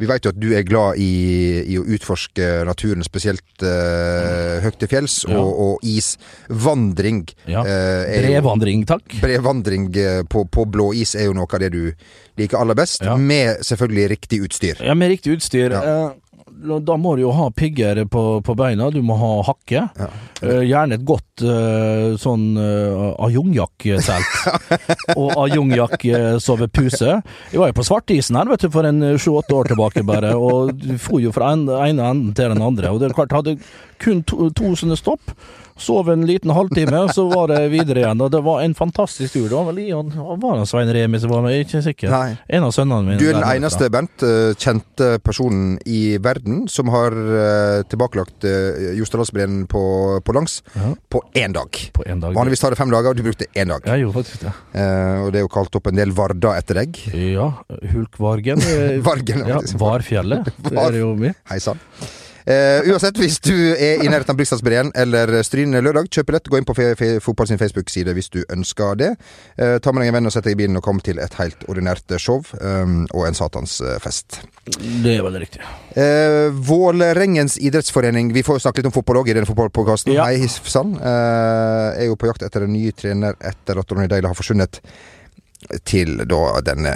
Vi 0.00 0.08
vet 0.08 0.24
jo 0.24 0.30
at 0.32 0.38
du 0.40 0.46
er 0.56 0.62
glad 0.64 0.96
i, 0.96 1.08
i 1.68 1.74
å 1.76 1.82
utforske 1.84 2.46
naturen, 2.64 3.04
spesielt 3.04 3.64
eh, 3.68 4.56
høyt 4.64 4.78
til 4.80 4.88
fjells, 4.88 5.18
Ja. 5.28 5.36
og, 5.36 5.50
og 5.60 5.84
isvandring. 5.84 7.26
Ja. 7.44 7.60
eh, 7.68 8.16
er 8.16 8.28
Brevandring, 8.30 8.86
takk. 8.88 9.04
Brevandring 9.20 9.90
eh, 10.00 10.22
på, 10.24 10.46
på 10.48 10.64
blå 10.72 10.90
is 10.96 11.12
er 11.14 11.28
jo 11.28 11.34
noe 11.36 11.44
av 11.52 11.60
det 11.60 11.70
du 11.74 11.92
liker 12.40 12.60
aller 12.62 12.78
best, 12.78 13.04
Ja. 13.04 13.16
med 13.20 13.60
selvfølgelig 13.66 14.08
riktig 14.14 14.40
utstyr. 14.48 14.80
Ja, 14.80 14.94
med 14.96 15.12
riktig 15.12 15.36
utstyr. 15.36 15.76
Ja. 15.76 16.12
Eh, 16.50 16.80
da 16.84 16.96
må 17.00 17.14
du 17.16 17.24
jo 17.24 17.32
ha 17.34 17.48
pigger 17.54 18.02
på, 18.10 18.24
på 18.44 18.56
beina, 18.58 18.90
du 18.90 19.00
må 19.04 19.16
ha 19.20 19.30
hakke. 19.48 19.86
Ja. 19.96 20.08
Uh, 20.40 20.62
gjerne 20.64 20.96
et 20.96 21.04
godt 21.04 21.42
uh, 21.44 22.16
sånn 22.20 22.56
uh, 22.56 23.12
ajongjakk-telt. 23.26 24.36
og 25.20 25.34
ajongjakk-sovepuse. 25.44 27.18
Jeg 27.52 27.60
var 27.60 27.72
jo 27.72 27.76
på 27.76 27.86
svartisen 27.86 28.38
her 28.40 28.48
vet 28.48 28.64
du, 28.64 28.70
for 28.72 28.88
en 28.88 29.04
sju-åtte 29.20 29.56
år 29.56 29.72
tilbake 29.72 30.04
bare, 30.08 30.32
og 30.36 30.72
du 30.80 30.94
for 31.00 31.20
jo 31.20 31.32
fra 31.34 31.52
en 31.56 31.66
ene 31.68 32.08
enden 32.08 32.34
til 32.36 32.54
den 32.54 32.64
andre. 32.64 32.92
Og 32.92 33.02
det 33.02 33.10
er 33.10 33.18
klart, 33.18 33.36
hadde 33.36 33.58
kun 34.00 34.24
to, 34.24 34.48
to 34.56 34.72
sånne 34.80 34.96
stopp. 34.96 35.34
Sov 35.80 36.10
en 36.12 36.26
liten 36.28 36.50
halvtime, 36.52 36.98
og 37.06 37.10
så 37.16 37.24
var 37.30 37.48
det 37.48 37.60
videre 37.72 38.02
igjen. 38.02 38.20
Og 38.20 38.30
det 38.34 38.40
var 38.44 38.60
en 38.62 38.74
fantastisk 38.76 39.32
tur. 39.32 39.46
Det 39.48 39.56
var 39.56 39.66
vel 39.70 39.78
Ian 39.86 40.10
Var 40.12 40.58
det 40.60 40.66
Svein 40.68 40.90
Remi 40.92 41.20
som 41.22 41.32
var 41.32 41.40
med? 41.46 41.56
Ikke 41.64 41.80
sikker. 41.84 42.12
Nei. 42.12 42.34
En 42.52 42.66
av 42.68 42.74
sønnene 42.76 43.02
mine. 43.06 43.18
Du 43.20 43.24
er 43.26 43.32
den 43.32 43.40
der 43.40 43.48
var 43.48 43.60
eneste, 43.62 43.88
Bent, 43.94 44.24
eh, 44.26 44.52
kjente 44.60 45.08
personen 45.24 45.78
i 45.88 46.18
verden 46.22 46.66
som 46.68 46.90
har 46.92 47.16
eh, 47.16 47.80
tilbakelagt 47.90 48.44
uh, 48.44 48.92
Jostedalsbreen 48.98 49.64
på, 49.70 49.82
på 50.24 50.36
langs 50.36 50.60
Ja. 50.76 50.92
på 51.10 51.22
én 51.40 51.56
dag. 51.56 51.80
På 51.96 52.04
en 52.06 52.20
dag. 52.20 52.34
Vanligvis 52.36 52.60
tar 52.60 52.70
det 52.76 52.80
fem 52.80 52.92
dager, 52.92 53.10
og 53.10 53.16
du 53.16 53.24
brukte 53.26 53.48
én 53.56 53.72
dag. 53.72 53.80
Jeg 53.88 54.04
gjorde 54.04 54.18
faktisk 54.20 54.44
det. 54.46 54.54
Eh, 54.76 55.24
og 55.24 55.32
det 55.32 55.40
er 55.40 55.46
jo 55.48 55.52
kalt 55.56 55.80
opp 55.80 55.88
en 55.90 55.96
del 56.02 56.12
varder 56.16 56.60
etter 56.60 56.82
deg. 56.82 57.00
Ja, 57.16 57.50
Hulkvargen. 57.94 58.60
eh, 58.68 58.98
Vargen, 59.10 59.46
Ja, 59.48 59.60
Varfjellet. 59.80 59.80
Varfjellet. 60.60 60.64
Det 60.70 60.78
er 60.84 61.00
jo 61.00 61.14
mye. 61.18 61.34
Hei 61.50 61.58
sann. 61.62 61.80
Eh, 62.46 62.88
uansett, 62.90 63.18
hvis 63.20 63.38
du 63.44 63.52
er 63.74 64.00
i 64.00 64.08
nærheten 64.08 64.32
av 64.32 64.38
Brikstadsbreen 64.38 64.92
eller 64.98 65.32
Stryn 65.46 65.74
lørdag, 65.76 66.08
kjøp 66.08 66.30
billett. 66.30 66.48
Gå 66.50 66.60
inn 66.60 66.68
på 66.68 66.76
Fotball 67.24 67.50
sin 67.50 67.60
Facebook-side 67.60 68.14
hvis 68.16 68.30
du 68.32 68.40
ønsker 68.48 68.96
det. 69.00 69.10
Eh, 69.58 69.76
ta 69.82 69.92
med 69.92 70.04
deg 70.04 70.12
en 70.12 70.18
venn 70.20 70.30
og 70.30 70.34
sett 70.34 70.48
deg 70.48 70.56
i 70.56 70.60
bilen 70.62 70.78
og 70.80 70.84
kom 70.86 71.02
til 71.04 71.20
et 71.22 71.36
helt 71.40 71.66
ordinært 71.68 72.16
show 72.20 72.40
um, 72.60 73.04
og 73.12 73.26
en 73.28 73.36
satansfest. 73.36 74.40
eh. 74.40 74.80
Det 75.04 75.16
er 75.18 75.24
veldig 75.26 75.42
riktig. 75.42 75.62
Eh, 75.98 76.48
Vålerengens 76.70 77.58
idrettsforening, 77.58 78.32
vi 78.36 78.44
får 78.46 78.58
jo 78.58 78.64
snakke 78.66 78.80
litt 78.80 78.90
om 78.92 78.96
fotball 78.96 79.22
òg 79.22 79.30
i 79.32 79.36
denne 79.36 79.48
fotballpodkasten. 79.48 80.14
Ja. 80.16 80.28
Hei 80.30 80.48
Sand. 80.48 80.96
Eh, 81.00 82.00
er 82.00 82.10
jo 82.10 82.16
på 82.20 82.30
jakt 82.30 82.44
etter 82.46 82.64
en 82.66 82.72
ny 82.74 82.90
trener 82.96 83.36
etter 83.40 83.80
at 83.80 83.92
Ronny 83.92 84.08
Deila 84.10 84.32
har 84.32 84.38
forsvunnet 84.38 84.80
til 85.84 86.16
da 86.24 86.42
denne 86.64 86.94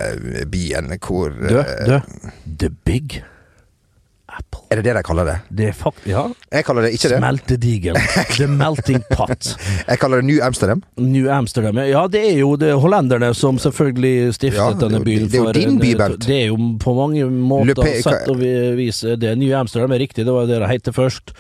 byen 0.51 0.89
hvor 1.05 1.35
Død. 1.37 1.73
Død. 1.87 2.19
The 2.63 2.71
Big 2.87 3.21
Apple. 4.39 4.63
Er 4.71 4.81
det 4.81 4.85
det 4.89 4.95
de 4.97 5.03
kaller 5.07 5.29
det? 5.29 5.35
Det 5.59 5.69
er 5.71 5.77
fakt... 5.77 6.07
Ja. 6.09 6.25
Jeg 6.53 6.67
kaller 6.67 6.87
det 6.87 6.93
ikke 6.97 7.11
det. 7.13 7.19
Smeltedigel. 7.21 7.99
The 8.37 8.49
Melting 8.51 9.05
Pot. 9.11 9.53
Jeg 9.91 10.01
kaller 10.03 10.23
det 10.23 10.29
New 10.31 10.41
Amsterdam. 10.45 10.83
New 10.99 11.29
Amsterdam. 11.31 11.79
Ja, 11.87 12.07
det 12.11 12.25
er 12.33 12.41
jo 12.41 12.55
det 12.61 12.73
hollenderne 12.83 13.31
som 13.39 13.61
selvfølgelig 13.63 14.35
stiftet 14.35 14.61
Ja, 14.61 14.73
denne 14.81 15.03
byen. 15.05 15.29
det 15.31 15.41
er 15.41 15.47
jo 15.47 15.55
din 15.57 15.79
by, 15.83 15.93
Bernt. 16.01 16.27
Det 16.27 16.41
er 16.43 16.51
jo 16.53 16.59
på 16.83 16.97
mange 16.99 17.29
måter 17.31 17.95
sett 18.03 18.29
og 18.33 18.43
vis 18.79 19.05
det. 19.21 19.37
New 19.39 19.55
Amsterdam 19.59 19.95
er 19.95 20.05
riktig, 20.07 20.27
det 20.27 20.35
var 20.35 20.47
jo 20.49 20.53
det 20.55 20.63
det 20.65 20.73
het 20.73 20.95
først. 20.95 21.35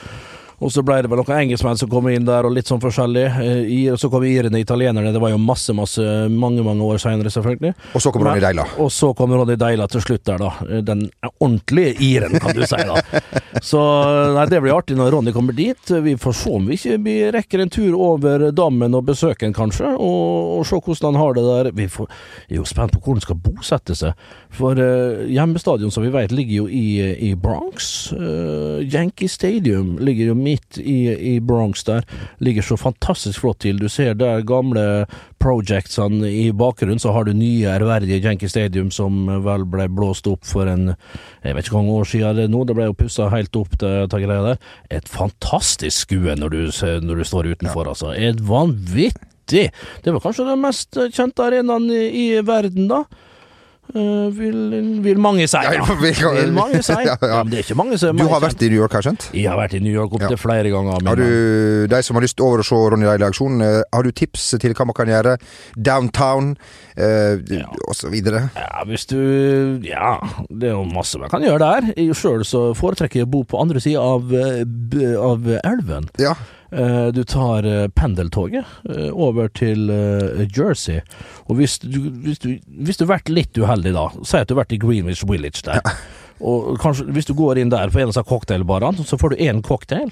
Og 0.63 0.73
så 0.73 0.85
ble 0.87 1.01
det 1.03 1.11
vel 1.11 1.21
noen 1.21 1.41
engelskmenn 1.41 1.79
som 1.81 1.91
kom 1.91 2.09
inn 2.13 2.27
der, 2.27 2.47
og 2.47 2.55
litt 2.55 2.71
sånn 2.71 2.83
forskjellig. 2.83 3.25
Eh, 3.45 3.93
og 3.93 3.99
så 4.01 4.11
kom 4.13 4.25
irene, 4.29 4.61
italienerne. 4.63 5.13
Det 5.15 5.23
var 5.23 5.35
jo 5.35 5.41
masse, 5.43 5.75
masse, 5.77 6.05
mange 6.31 6.65
mange 6.67 6.87
år 6.87 7.01
seinere, 7.03 7.33
selvfølgelig. 7.33 7.75
Og 7.95 8.05
så 8.05 8.13
kom 8.15 8.27
Ronny 8.27 8.43
Deila. 8.45 8.67
Og 8.83 8.93
så 8.95 9.13
kom 9.17 9.35
Ronny 9.35 9.59
Deila 9.61 9.89
til 9.91 10.05
slutt 10.05 10.25
der, 10.29 10.43
da. 10.43 10.81
Den 10.87 11.09
ordentlige 11.33 11.97
iren, 12.05 12.39
kan 12.43 12.57
du 12.57 12.65
si, 12.67 12.79
da. 12.79 13.01
Så 13.65 13.81
nei, 14.35 14.45
det 14.51 14.59
blir 14.61 14.75
artig 14.75 14.97
når 14.99 15.13
Ronny 15.15 15.33
kommer 15.33 15.55
dit. 15.57 15.91
Vi 16.05 16.17
får 16.21 16.35
se 16.37 16.51
om 16.53 16.67
vi 16.69 16.77
ikke 16.77 16.97
vi 17.05 17.15
rekker 17.33 17.63
en 17.63 17.71
tur 17.73 17.95
over 17.97 18.49
dammen 18.53 18.97
og 18.97 19.07
besøke 19.09 19.47
han, 19.47 19.55
kanskje, 19.57 19.93
og, 19.95 20.59
og 20.59 20.67
se 20.69 20.81
hvordan 20.81 21.15
han 21.15 21.21
har 21.21 21.37
det 21.37 21.45
der. 21.47 21.71
Vi 21.79 21.87
får, 21.91 22.11
er 22.49 22.59
jo 22.59 22.67
spent 22.69 22.95
på 22.95 23.03
hvor 23.05 23.19
han 23.19 23.25
skal 23.25 23.39
bosette 23.45 23.97
seg. 23.99 24.27
For 24.55 24.79
uh, 24.79 25.25
hjemmestadion, 25.31 25.93
som 25.95 26.05
vi 26.05 26.13
vet, 26.15 26.35
ligger 26.35 26.65
jo 26.65 26.67
i, 26.69 26.87
i 27.31 27.33
Bronx. 27.39 28.13
Uh, 28.13 28.83
Yankee 28.83 29.31
Stadium 29.31 29.97
ligger 30.03 30.33
jo 30.33 30.39
midt 30.45 30.79
i, 30.81 30.99
i 31.35 31.39
Bronx 31.41 31.83
der. 31.89 32.05
Ligger 32.45 32.63
så 32.67 32.77
fantastisk 32.81 33.41
flott 33.43 33.63
til. 33.65 33.81
Du 33.81 33.89
ser 33.93 34.15
der 34.21 34.45
gamle 34.47 34.85
projectsene 35.43 36.29
i 36.31 36.47
bakgrunnen, 36.57 37.01
så 37.03 37.13
har 37.13 37.27
du 37.29 37.33
nye 37.37 37.69
ærverdige 37.69 38.21
Yankee 38.25 38.49
Stadium 38.49 38.91
som 38.95 39.27
vel 39.45 39.67
ble 39.69 39.89
blåst 39.93 40.29
opp 40.31 40.45
for 40.49 40.69
en 40.71 40.95
Jeg 41.45 41.55
vet 41.57 41.67
ikke 41.67 41.75
hvor 41.77 41.83
mange 41.85 41.99
år 42.01 42.09
siden 42.09 42.39
det 42.39 42.47
nå, 42.53 42.63
det 42.69 42.77
ble 42.79 42.87
jo 42.89 42.97
pussa 42.97 43.29
helt 43.33 43.57
opp, 43.61 43.77
det 43.81 43.93
greia 44.15 44.43
der. 44.55 44.63
Et 44.95 45.09
fantastisk 45.11 46.07
skue 46.07 46.37
når 46.39 46.53
du, 46.55 46.61
ser- 46.73 47.03
når 47.05 47.21
du 47.21 47.25
står 47.29 47.51
utenfor, 47.55 47.91
altså. 47.93 48.15
Et 48.17 48.41
vanvittig 48.41 49.69
Det 50.05 50.13
var 50.15 50.21
kanskje 50.25 50.47
den 50.49 50.63
mest 50.65 50.97
kjente 51.13 51.45
arenaen 51.45 51.91
i, 51.93 52.05
i 52.25 52.27
verden, 52.41 52.89
da. 52.89 53.03
Eh, 53.95 54.31
vil, 54.33 55.01
vil 55.05 55.19
mange 55.21 55.45
si, 55.47 55.59
Ja, 55.61 55.85
Vil 56.01 56.53
mange 56.57 56.81
si. 56.87 56.95
Ja, 57.05 57.15
ja. 57.21 57.43
Men 57.45 57.51
det 57.53 57.59
er 57.61 57.67
ikke 57.67 57.77
mange 57.79 57.99
som 58.01 58.17
Du 58.17 58.25
har 58.31 58.41
vært 58.43 58.63
i 58.65 58.71
New 58.73 58.81
York, 58.81 58.95
har 58.97 59.03
jeg 59.05 59.11
skjønt? 59.13 59.27
Jeg 59.37 59.51
har 59.53 59.59
vært 59.61 59.75
i 59.77 59.81
New 59.85 59.93
York 59.93 60.17
opptil 60.17 60.33
Ja. 60.35 60.41
flere 60.41 60.73
ganger. 60.73 61.05
Har 61.07 61.21
du, 61.21 61.87
de 61.93 62.01
som 62.03 62.17
har 62.17 62.25
lyst 62.25 62.41
over 62.43 62.63
å 62.63 62.67
se 62.67 62.75
Ronny 62.75 63.05
Deila 63.07 63.29
i 63.29 63.31
aksjon, 63.31 63.61
eh, 63.63 63.83
har 63.93 64.03
du 64.03 64.11
tips 64.11 64.49
til 64.59 64.73
hva 64.75 64.87
man 64.89 64.97
kan 64.97 65.13
gjøre? 65.13 65.37
Downtown, 65.77 66.57
eh, 66.97 67.37
Ja. 67.53 67.69
videre? 68.11 68.51
Ja, 68.57 68.83
hvis 68.89 69.07
du 69.07 69.79
Ja, 69.85 70.17
det 70.51 70.71
er 70.73 70.75
jo 70.79 70.85
masse 70.89 71.19
man 71.21 71.29
kan 71.31 71.43
gjøre 71.45 71.59
der. 71.61 71.93
Sjøl 72.17 72.43
så 72.49 72.73
foretrekker 72.75 73.21
jeg 73.21 73.27
å 73.29 73.31
bo 73.31 73.45
på 73.45 73.61
andre 73.61 73.79
sida 73.85 74.01
av, 74.01 74.33
eh, 74.33 74.65
av 75.21 75.45
elven. 75.63 76.09
Ja. 76.19 76.35
Eh, 76.75 77.09
Du 77.15 77.23
tar 77.25 77.67
eh, 77.69 77.87
pendeltoget 77.95 78.65
eh, 78.91 79.11
over 79.13 79.49
til 79.49 79.87
Jersey. 80.57 81.01
Og 81.47 81.57
hvis 81.61 81.79
du, 81.79 82.11
hvis, 82.25 82.41
du, 82.43 82.59
hvis 82.67 82.99
du 82.99 83.05
har 83.07 83.17
vært 83.19 83.31
litt 83.33 83.59
uheldig, 83.59 83.95
da 83.95 84.09
Si 84.25 84.37
at 84.41 84.49
du 84.49 84.57
har 84.57 84.65
vært 84.65 84.75
i 84.75 84.81
Greenwich 84.83 85.23
Village 85.29 85.63
der. 85.67 85.81
Og 86.45 86.75
kanskje 86.83 87.07
hvis 87.15 87.29
du 87.31 87.35
går 87.39 87.61
inn 87.63 87.71
der 87.73 87.93
på 87.95 88.03
en 88.03 88.11
av 88.11 88.27
cocktailbarene, 88.27 89.07
så 89.07 89.19
får 89.21 89.35
du 89.35 89.45
én 89.47 89.63
cocktail. 89.65 90.11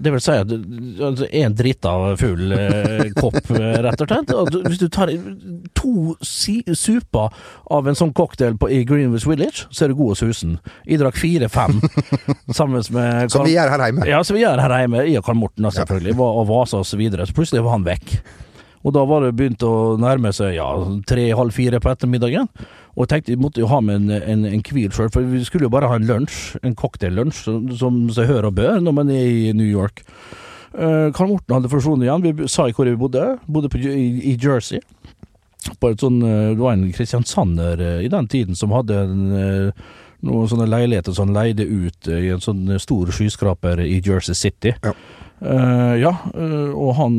Det 0.00 0.12
vil 0.14 0.22
si 0.24 0.32
at 0.32 0.52
altså, 0.52 1.26
en 1.42 1.54
drita 1.58 1.92
full 2.20 2.54
eh, 2.56 3.10
kopp, 3.18 3.36
eh, 3.52 3.76
rett 3.84 4.00
og 4.00 4.08
slett. 4.08 4.32
Hvis 4.64 4.80
du 4.80 4.86
tar 4.92 5.12
to 5.76 6.14
si, 6.24 6.60
super 6.72 7.28
av 7.70 7.88
en 7.90 7.98
sånn 7.98 8.14
cocktail 8.16 8.56
på, 8.60 8.70
i 8.72 8.80
Greenwich 8.88 9.28
Village, 9.28 9.66
så 9.68 9.84
er 9.84 9.92
du 9.92 9.98
god 10.00 10.14
og 10.16 10.20
susen. 10.22 10.56
Jeg 10.88 11.02
drakk 11.02 11.20
fire-fem 11.20 11.82
sammen 12.56 12.80
med 12.96 13.32
Som 13.32 13.44
vi 13.44 13.56
gjør 13.58 13.74
her 13.74 13.86
hjemme. 13.90 14.08
ja, 14.08 14.22
som 14.24 14.38
vi 14.38 14.44
gjør 14.46 14.64
her 14.64 14.76
hjemme. 14.82 15.04
Jeg 15.10 15.20
og 15.20 15.28
Karl 15.28 15.40
Morten, 15.42 15.66
da, 15.68 15.74
selvfølgelig. 15.76 16.16
Var, 16.22 16.38
og 16.42 16.48
vasa 16.48 16.80
og 16.80 16.88
så 16.88 17.00
videre. 17.00 17.28
Så 17.28 17.36
plutselig 17.36 17.64
var 17.66 17.76
han 17.76 17.88
vekk. 17.88 18.16
Og 18.80 18.94
da 18.96 19.02
var 19.04 19.26
det 19.26 19.34
begynt 19.36 19.60
å 19.66 19.98
nærme 20.00 20.32
seg 20.32 20.54
ja, 20.56 20.68
tre-halv 21.08 21.52
fire 21.52 21.82
på 21.84 21.90
ettermiddagen. 21.92 22.48
Og 22.96 23.04
jeg 23.04 23.10
tenkte 23.12 23.34
jeg 23.34 23.40
måtte 23.42 23.62
jo 23.62 23.70
ha 23.70 23.80
med 23.84 24.02
en, 24.02 24.10
en, 24.18 24.44
en 24.50 24.62
hvil 24.66 24.90
sjøl, 24.94 25.10
for 25.14 25.26
vi 25.26 25.44
skulle 25.46 25.68
jo 25.68 25.72
bare 25.72 25.88
ha 25.90 25.98
en 25.98 26.08
lunsj, 26.08 26.58
en 26.66 26.76
cocktaillunsj, 26.78 27.44
som, 27.78 28.02
seg 28.14 28.30
hør 28.30 28.50
og 28.50 28.56
bør 28.58 28.80
når 28.82 28.96
man 28.96 29.12
er 29.14 29.26
i 29.30 29.52
New 29.56 29.68
York. 29.68 30.04
Uh, 30.74 31.10
Karl 31.14 31.32
Morten 31.32 31.56
hadde 31.56 31.70
forsvunnet 31.70 32.06
igjen. 32.06 32.26
Vi 32.26 32.50
sa 32.50 32.68
ikke 32.68 32.82
hvor 32.82 32.90
vi 32.90 32.98
bodde. 32.98 33.24
Bodde 33.50 33.70
på, 33.72 33.80
i, 33.82 34.10
i 34.32 34.36
Jersey. 34.38 34.82
På 35.82 35.90
et 35.90 36.02
sånn, 36.02 36.20
uh, 36.22 36.52
det 36.52 36.60
var 36.60 36.76
en 36.76 36.86
kristiansander 36.94 37.82
uh, 37.82 37.96
i 38.04 38.10
den 38.12 38.30
tiden 38.30 38.58
som 38.58 38.74
hadde 38.74 39.00
en, 39.06 39.24
eh, 39.34 39.88
noen 40.26 40.50
sånne 40.50 40.68
leiligheter 40.68 41.14
som 41.16 41.30
han 41.30 41.38
leide 41.38 41.64
ut 41.64 42.08
eh, 42.10 42.26
i 42.26 42.32
en 42.34 42.42
sånn 42.44 42.76
stor 42.82 43.10
skyskraper 43.14 43.82
i 43.84 44.00
Jersey 44.04 44.36
City. 44.36 44.74
Ja. 44.84 44.94
Eh, 45.40 45.94
ja, 46.02 46.10
uh, 46.36 46.72
og 46.76 46.90
han 46.98 47.14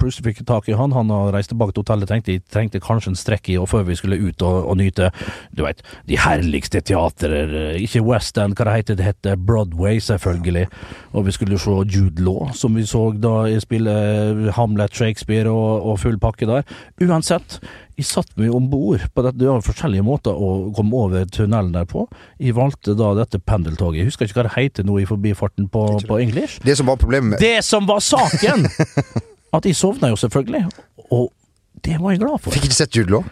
plutselig 0.00 0.32
fikk 0.32 0.40
tak 0.48 0.68
i 0.68 0.74
han. 0.74 0.94
Han 0.96 1.10
har 1.14 1.30
reist 1.34 1.52
tilbake 1.52 1.74
til 1.74 1.84
hotellet, 1.84 2.10
tenkte 2.10 2.34
de 2.34 2.42
trengte 2.50 2.80
kanskje 2.82 3.12
en 3.12 3.18
strekk 3.18 3.52
i, 3.52 3.58
og 3.62 3.68
før 3.70 3.84
vi 3.86 3.98
skulle 3.98 4.18
ut 4.18 4.42
og, 4.42 4.56
og 4.72 4.78
nyte 4.80 5.12
du 5.54 5.62
vet, 5.62 5.84
de 6.10 6.18
herligste 6.18 6.82
teatrer. 6.82 7.54
eh, 7.70 7.82
Ikke 7.84 8.02
West 8.06 8.38
End, 8.42 8.58
hva 8.58 8.66
det 8.66 8.78
heter, 8.80 8.98
det 8.98 9.06
heter 9.06 9.38
Broadway, 9.38 10.00
selvfølgelig. 10.02 10.66
Og 11.14 11.26
vi 11.28 11.36
skulle 11.36 11.58
se 11.62 11.76
Jude 11.86 12.24
Law, 12.26 12.50
som 12.54 12.74
vi 12.74 12.86
så 12.86 13.10
da 13.14 13.44
i 13.50 13.60
spillet 13.62 14.50
Hamlet, 14.58 14.96
Shakespeare 14.96 15.50
og, 15.50 15.86
og 15.86 16.00
full 16.02 16.18
pakke 16.18 16.50
der. 16.50 16.66
Uansett, 17.06 17.60
jeg 18.00 18.08
satt 18.08 18.30
meg 18.40 18.52
om 18.56 18.68
bord 18.72 19.02
på 19.14 19.24
dette. 19.26 19.38
Det 19.40 19.48
var 19.48 19.64
forskjellige 19.64 20.04
måter 20.06 20.36
å 20.36 20.70
komme 20.76 20.96
over 21.04 21.26
tunnelen 21.32 21.72
der 21.74 21.88
på. 21.88 22.06
Jeg 22.40 22.56
valgte 22.58 22.96
da 22.98 23.12
dette 23.18 23.40
pendeltoget. 23.42 24.00
Jeg 24.02 24.10
husker 24.10 24.28
ikke 24.28 24.40
hva 24.40 24.46
det 24.48 24.54
heter 24.56 24.88
nå 24.88 24.98
i 25.02 25.08
forbifarten 25.08 25.68
på, 25.72 25.84
på 26.08 26.20
engelsk. 26.22 26.64
Det 26.66 26.76
som 26.80 26.88
var 26.90 27.00
problemet 27.00 27.40
Det 27.42 27.58
som 27.66 27.88
var 27.90 28.02
saken! 28.04 28.66
At 29.56 29.66
jeg 29.66 29.74
sovna 29.74 30.12
jo 30.12 30.16
selvfølgelig, 30.20 30.68
og 31.10 31.32
det 31.82 31.96
var 31.98 32.12
jeg 32.14 32.20
glad 32.22 32.38
for. 32.38 32.54
Fikk 32.54 32.68
ikke 32.68 32.76
sett 32.76 32.94
Jude 32.94 33.10
Law? 33.16 33.24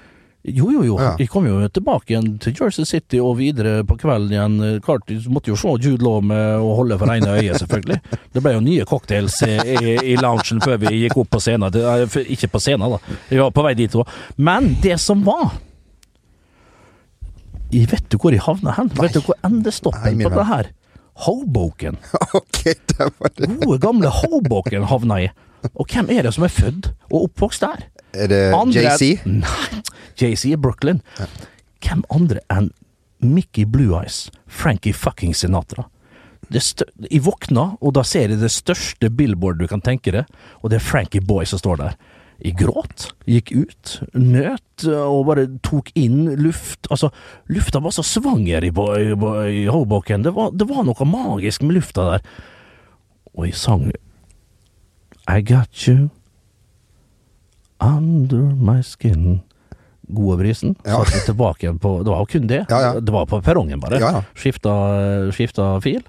Jo, 0.55 0.71
jo, 0.73 0.83
jo. 0.87 0.97
Ja. 1.01 1.13
Jeg 1.21 1.31
kom 1.33 1.47
jo 1.49 1.61
tilbake 1.73 2.13
igjen 2.13 2.35
til 2.43 2.55
Jersey 2.57 2.87
City 2.89 3.21
og 3.23 3.37
videre 3.41 3.83
på 3.89 3.99
kvelden 4.01 4.35
igjen. 4.35 4.81
Klart, 4.85 5.11
jeg 5.13 5.29
måtte 5.33 5.53
jo 5.53 5.59
se 5.59 5.75
Jude 5.83 6.05
Law 6.05 6.23
med 6.25 6.59
å 6.63 6.75
holde 6.79 6.99
for 7.01 7.13
ene 7.13 7.37
øyet, 7.39 7.61
selvfølgelig. 7.63 8.19
Det 8.35 8.43
ble 8.45 8.55
jo 8.57 8.65
nye 8.65 8.89
cocktails 8.89 9.41
i, 9.47 9.55
i, 10.13 10.17
loungen 10.21 10.63
før 10.65 10.81
vi 10.85 10.95
gikk 11.05 11.19
opp 11.23 11.33
på 11.37 11.43
scenen. 11.43 11.73
Det, 11.75 11.85
ikke 12.37 12.53
på 12.55 12.63
scenen, 12.63 12.97
da. 12.97 13.17
Vi 13.31 13.41
var 13.41 13.55
på 13.55 13.65
vei 13.67 13.75
dit 13.79 13.97
òg. 13.99 14.19
Men 14.37 14.75
det 14.83 14.99
som 15.03 15.25
var 15.27 15.57
jeg 17.69 17.91
Vet 17.91 18.07
du 18.09 18.17
hvor 18.17 18.33
jeg 18.33 18.41
havna 18.41 18.73
hen? 18.79 18.89
Vet 18.97 19.17
du 19.17 19.21
hvor 19.21 19.37
Nei, 19.37 19.51
endestoppen 19.51 20.17
Nei, 20.17 20.25
på 20.25 20.33
det 20.33 20.47
her? 20.49 20.71
Hoboken. 21.27 21.99
okay, 22.39 22.77
det 22.89 23.11
var 23.19 23.33
det 23.37 23.51
Gode, 23.59 23.79
gamle 23.83 24.13
Hoboken 24.23 24.87
havna 24.89 25.21
i. 25.27 25.29
Og 25.75 25.91
hvem 25.91 26.09
er 26.15 26.25
det 26.25 26.33
som 26.37 26.47
er 26.47 26.55
født 26.55 26.93
og 27.11 27.27
oppvokst 27.27 27.67
der? 27.67 27.85
Er 28.15 28.31
det 28.31 28.43
JC? 28.75 29.19
Nei, 29.43 29.83
JC 30.19 30.55
er 30.55 30.61
Brooklyn. 30.63 31.03
Hvem 31.85 32.05
andre 32.15 32.43
enn 32.53 32.73
Mickey 33.25 33.67
Blue 33.67 33.97
Eyes, 33.99 34.29
Frankie 34.47 34.95
fucking 34.95 35.35
Sinatra? 35.37 35.89
Jeg 36.49 37.21
våkna, 37.27 37.75
og 37.85 37.93
da 37.99 38.05
ser 38.07 38.33
jeg 38.33 38.41
det 38.41 38.53
største 38.55 39.11
billboard 39.13 39.59
du 39.61 39.67
kan 39.69 39.83
tenke 39.85 40.15
deg, 40.15 40.31
og 40.63 40.73
det 40.73 40.79
er 40.79 40.87
Frankie 40.87 41.21
Boy 41.21 41.45
som 41.49 41.61
står 41.61 41.83
der. 41.83 41.99
Jeg 42.39 42.55
gråt, 42.61 43.09
gikk 43.27 43.51
ut, 43.51 43.93
nøt 44.15 44.85
og 44.95 45.25
bare 45.27 45.49
tok 45.67 45.91
inn 45.99 46.29
luft. 46.39 46.87
Altså, 46.87 47.11
lufta 47.51 47.83
var 47.83 47.97
så 47.97 48.05
svanger 48.07 48.63
i, 48.63 48.71
i, 48.71 49.09
i 49.59 49.65
Hoboken. 49.67 50.23
Det 50.23 50.33
var, 50.37 50.53
det 50.55 50.69
var 50.71 50.87
noe 50.87 51.09
magisk 51.11 51.67
med 51.67 51.81
lufta 51.81 52.07
der. 52.13 52.29
Og 53.35 53.49
jeg 53.49 53.59
sang 53.59 53.91
I 55.29 55.43
got 55.43 55.83
you 55.89 56.09
under 57.85 58.55
my 58.57 58.83
skin. 58.83 59.41
Gode 60.09 60.39
brisen. 60.41 60.75
Ja. 60.85 61.03
Satte 61.05 61.27
tilbake 61.27 61.67
igjen 61.67 61.79
på 61.79 61.99
Det 62.01 62.11
var 62.11 62.23
jo 62.25 62.31
kun 62.33 62.47
det. 62.49 62.63
Ja, 62.71 62.81
ja. 62.81 62.93
Det 63.01 63.13
var 63.13 63.27
på 63.29 63.43
perrongen, 63.45 63.81
bare. 63.81 64.01
Ja. 64.01 64.23
Skifta, 64.35 64.73
skifta 65.37 65.75
fil. 65.85 66.01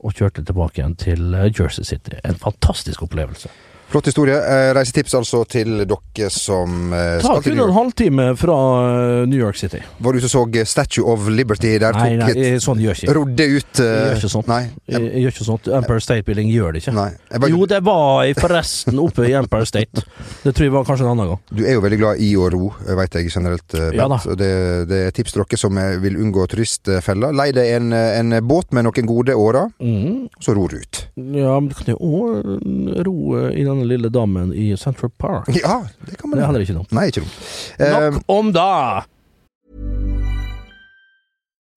Og 0.00 0.14
kjørte 0.16 0.44
tilbake 0.46 0.80
igjen 0.80 0.94
til 0.96 1.34
Jersey 1.50 1.84
City. 1.84 2.14
En 2.24 2.38
fantastisk 2.40 3.02
opplevelse. 3.04 3.50
Flott 3.90 4.06
historie. 4.06 4.34
Eh, 4.38 4.70
Reisetips 4.74 5.14
altså 5.18 5.40
til 5.50 5.80
dere 5.82 6.28
som 6.30 6.92
eh, 6.94 7.20
Ta 7.22 7.36
kun 7.42 7.58
en 7.58 7.72
halvtime 7.74 8.26
fra 8.38 8.56
eh, 8.86 9.28
New 9.30 9.38
York 9.40 9.56
City. 9.58 9.80
Var 9.98 10.12
du 10.14 10.20
som 10.22 10.30
så 10.30 10.64
Statue 10.70 11.04
of 11.10 11.28
Liberty? 11.28 11.72
Der 11.82 11.96
Nei, 11.96 12.16
nei, 12.20 12.28
jeg- 12.36 12.60
sånn 12.62 12.78
gjør 12.82 12.94
ikke. 12.98 13.14
Rodde 13.16 13.46
ut 13.56 13.80
uh, 13.80 13.86
Jeg 13.86 14.04
gjør 14.04 14.20
ikke 14.20 14.30
sånt. 14.34 14.50
Nei. 14.50 14.60
Jeg, 14.90 15.02
jeg 15.02 15.22
gjør 15.24 15.34
ikke 15.34 15.46
sånt. 15.48 15.70
Empire 15.80 16.00
State 16.04 16.24
Building 16.28 16.52
gjør 16.52 16.72
det 16.76 16.82
ikke. 16.84 16.94
nei. 16.94 17.08
Bare, 17.34 17.50
Jo, 17.50 17.66
det 17.70 17.80
var 17.86 18.24
jeg 18.28 18.36
forresten 18.38 18.98
oppe 19.02 19.26
i 19.28 19.34
Empire 19.38 19.66
State. 19.66 20.04
Det 20.44 20.54
tror 20.54 20.66
jeg 20.68 20.74
var 20.74 20.86
kanskje 20.88 21.06
en 21.06 21.12
annen 21.14 21.32
gang. 21.32 21.42
Du 21.50 21.64
er 21.64 21.74
jo 21.78 21.82
veldig 21.84 22.00
glad 22.00 22.22
i 22.22 22.30
å 22.38 22.46
ro, 22.52 22.70
veit 23.00 23.14
jeg 23.18 23.30
generelt. 23.34 23.66
Bent. 23.74 23.96
Ja 23.98 24.06
da. 24.10 24.20
Det, 24.38 24.50
det 24.90 25.02
er 25.08 25.16
tips 25.16 25.34
til 25.34 25.42
dere 25.44 25.60
som 25.60 25.80
vil 26.02 26.18
unngå 26.20 26.46
turistfeller. 26.52 27.34
Lei 27.36 27.50
deg 27.56 27.72
en, 27.78 27.90
en 27.94 28.36
båt 28.46 28.70
med 28.76 28.86
noen 28.86 29.10
gode 29.10 29.34
årer, 29.38 29.70
Mm. 29.80 30.28
så 30.42 30.52
ror 30.54 30.72
ut. 30.76 30.98
Ja, 31.16 31.54
men 31.58 31.68
du 31.70 31.74
kan 31.78 31.90
jo 31.94 31.98
òg 31.98 33.04
ro 33.06 33.16
i 33.50 33.60
i 33.60 33.64
denne 33.80 33.88
lille 33.88 34.08
dammen 34.12 34.52
i 34.52 34.76
Central 34.76 35.10
Park. 35.10 35.48
Ja, 35.62 35.86
det 36.06 36.18
kan 36.18 36.30
man 36.30 36.38
Det 36.38 36.42
er 36.42 36.46
heller 36.46 36.60
ikke 36.60 36.74
dumt. 36.74 36.92
Nei, 36.92 37.06
ikke 37.06 37.20
dumt. 37.20 37.40
Eh, 37.78 37.90
Nok 37.90 38.22
om 38.28 38.52
da! 38.52 39.02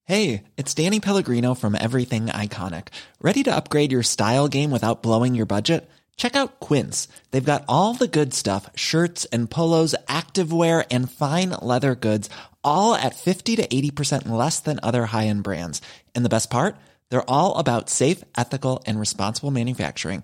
Hey, 0.05 0.43
it's 0.57 0.74
Danny 0.74 1.00
Pellegrino 1.00 1.53
from 1.55 1.75
Everything 1.75 2.27
Iconic. 2.27 2.88
Ready 3.22 3.41
to 3.43 3.55
upgrade 3.55 3.91
your 3.91 4.03
style 4.03 4.50
game 4.50 4.69
without 4.69 5.01
blowing 5.01 5.33
your 5.33 5.45
budget? 5.45 5.89
Check 6.17 6.36
out 6.36 6.60
Quince. 6.60 7.07
They've 7.31 7.43
got 7.51 7.63
all 7.67 7.93
the 7.93 8.07
good 8.07 8.33
stuff 8.33 8.69
shirts 8.75 9.25
and 9.31 9.50
polos, 9.50 9.95
activewear, 10.07 10.86
and 10.91 11.10
fine 11.10 11.51
leather 11.62 11.95
goods, 11.95 12.29
all 12.63 12.95
at 12.95 13.15
50 13.15 13.55
to 13.55 13.65
80% 13.67 14.27
less 14.27 14.60
than 14.60 14.79
other 14.83 15.05
high 15.05 15.27
end 15.27 15.43
brands. 15.43 15.81
And 16.13 16.25
the 16.25 16.29
best 16.29 16.50
part? 16.50 16.75
They're 17.10 17.29
all 17.29 17.57
about 17.57 17.89
safe, 17.89 18.24
ethical, 18.38 18.83
and 18.86 19.00
responsible 19.00 19.51
manufacturing. 19.51 20.24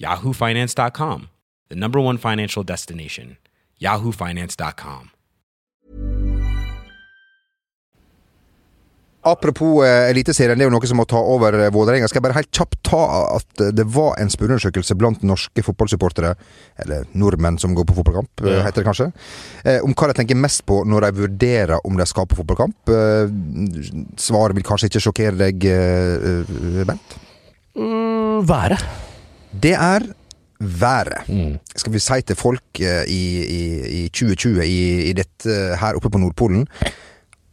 yahoofinance.com, 0.00 1.28
the 1.68 1.76
number 1.76 2.00
one 2.00 2.18
financial 2.18 2.62
destination, 2.64 3.36
yahoofinance.com. 3.80 5.10
Apropos 9.28 9.82
eh, 9.84 10.10
Eliteserien, 10.12 10.56
det 10.56 10.62
er 10.64 10.68
jo 10.70 10.72
noe 10.72 10.86
som 10.88 10.96
må 10.96 11.04
ta 11.10 11.18
over 11.20 11.52
eh, 11.58 11.70
Vålerenga. 11.74 12.06
Skal 12.08 12.20
jeg 12.20 12.24
bare 12.28 12.36
helt 12.38 12.52
kjapt 12.54 12.78
ta 12.86 13.00
at 13.34 13.62
eh, 13.64 13.72
det 13.76 13.84
var 13.92 14.14
en 14.22 14.30
spørreundersøkelse 14.30 14.94
blant 14.96 15.24
norske 15.26 15.64
fotballsupportere, 15.66 16.30
eller 16.84 17.02
nordmenn 17.18 17.58
som 17.60 17.74
går 17.76 17.88
på 17.90 17.96
fotballkamp, 17.98 18.30
eh, 18.46 18.54
Ja. 18.54 18.62
heter 18.64 18.80
det 18.84 18.86
kanskje, 18.88 19.08
eh, 19.66 19.80
om 19.84 19.92
hva 19.92 20.08
de 20.12 20.16
tenker 20.20 20.38
mest 20.38 20.62
på 20.70 20.80
når 20.86 21.08
de 21.08 21.10
vurderer 21.26 21.82
om 21.84 21.98
de 21.98 22.06
skal 22.08 22.30
på 22.30 22.38
fotballkamp. 22.38 22.94
Eh, 22.94 23.34
svaret 24.22 24.56
vil 24.56 24.64
kanskje 24.70 24.88
ikke 24.88 25.02
sjokkere 25.08 25.36
deg, 25.42 25.66
eh, 25.66 26.38
eh, 26.38 26.84
Bent? 26.88 27.18
Mm, 27.76 28.46
været. 28.48 28.86
Det 29.62 29.74
er 29.74 30.06
været. 30.60 31.28
Mm. 31.28 31.58
Skal 31.76 31.92
vi 31.92 32.02
si 32.02 32.20
til 32.26 32.36
folk 32.36 32.80
eh, 32.80 33.04
i, 33.06 33.22
i, 33.42 33.60
i 34.04 34.08
2020 34.08 34.66
i, 34.66 34.80
i 35.10 35.12
dette 35.12 35.54
her 35.80 35.98
oppe 35.98 36.10
på 36.10 36.18
Nordpolen 36.18 36.66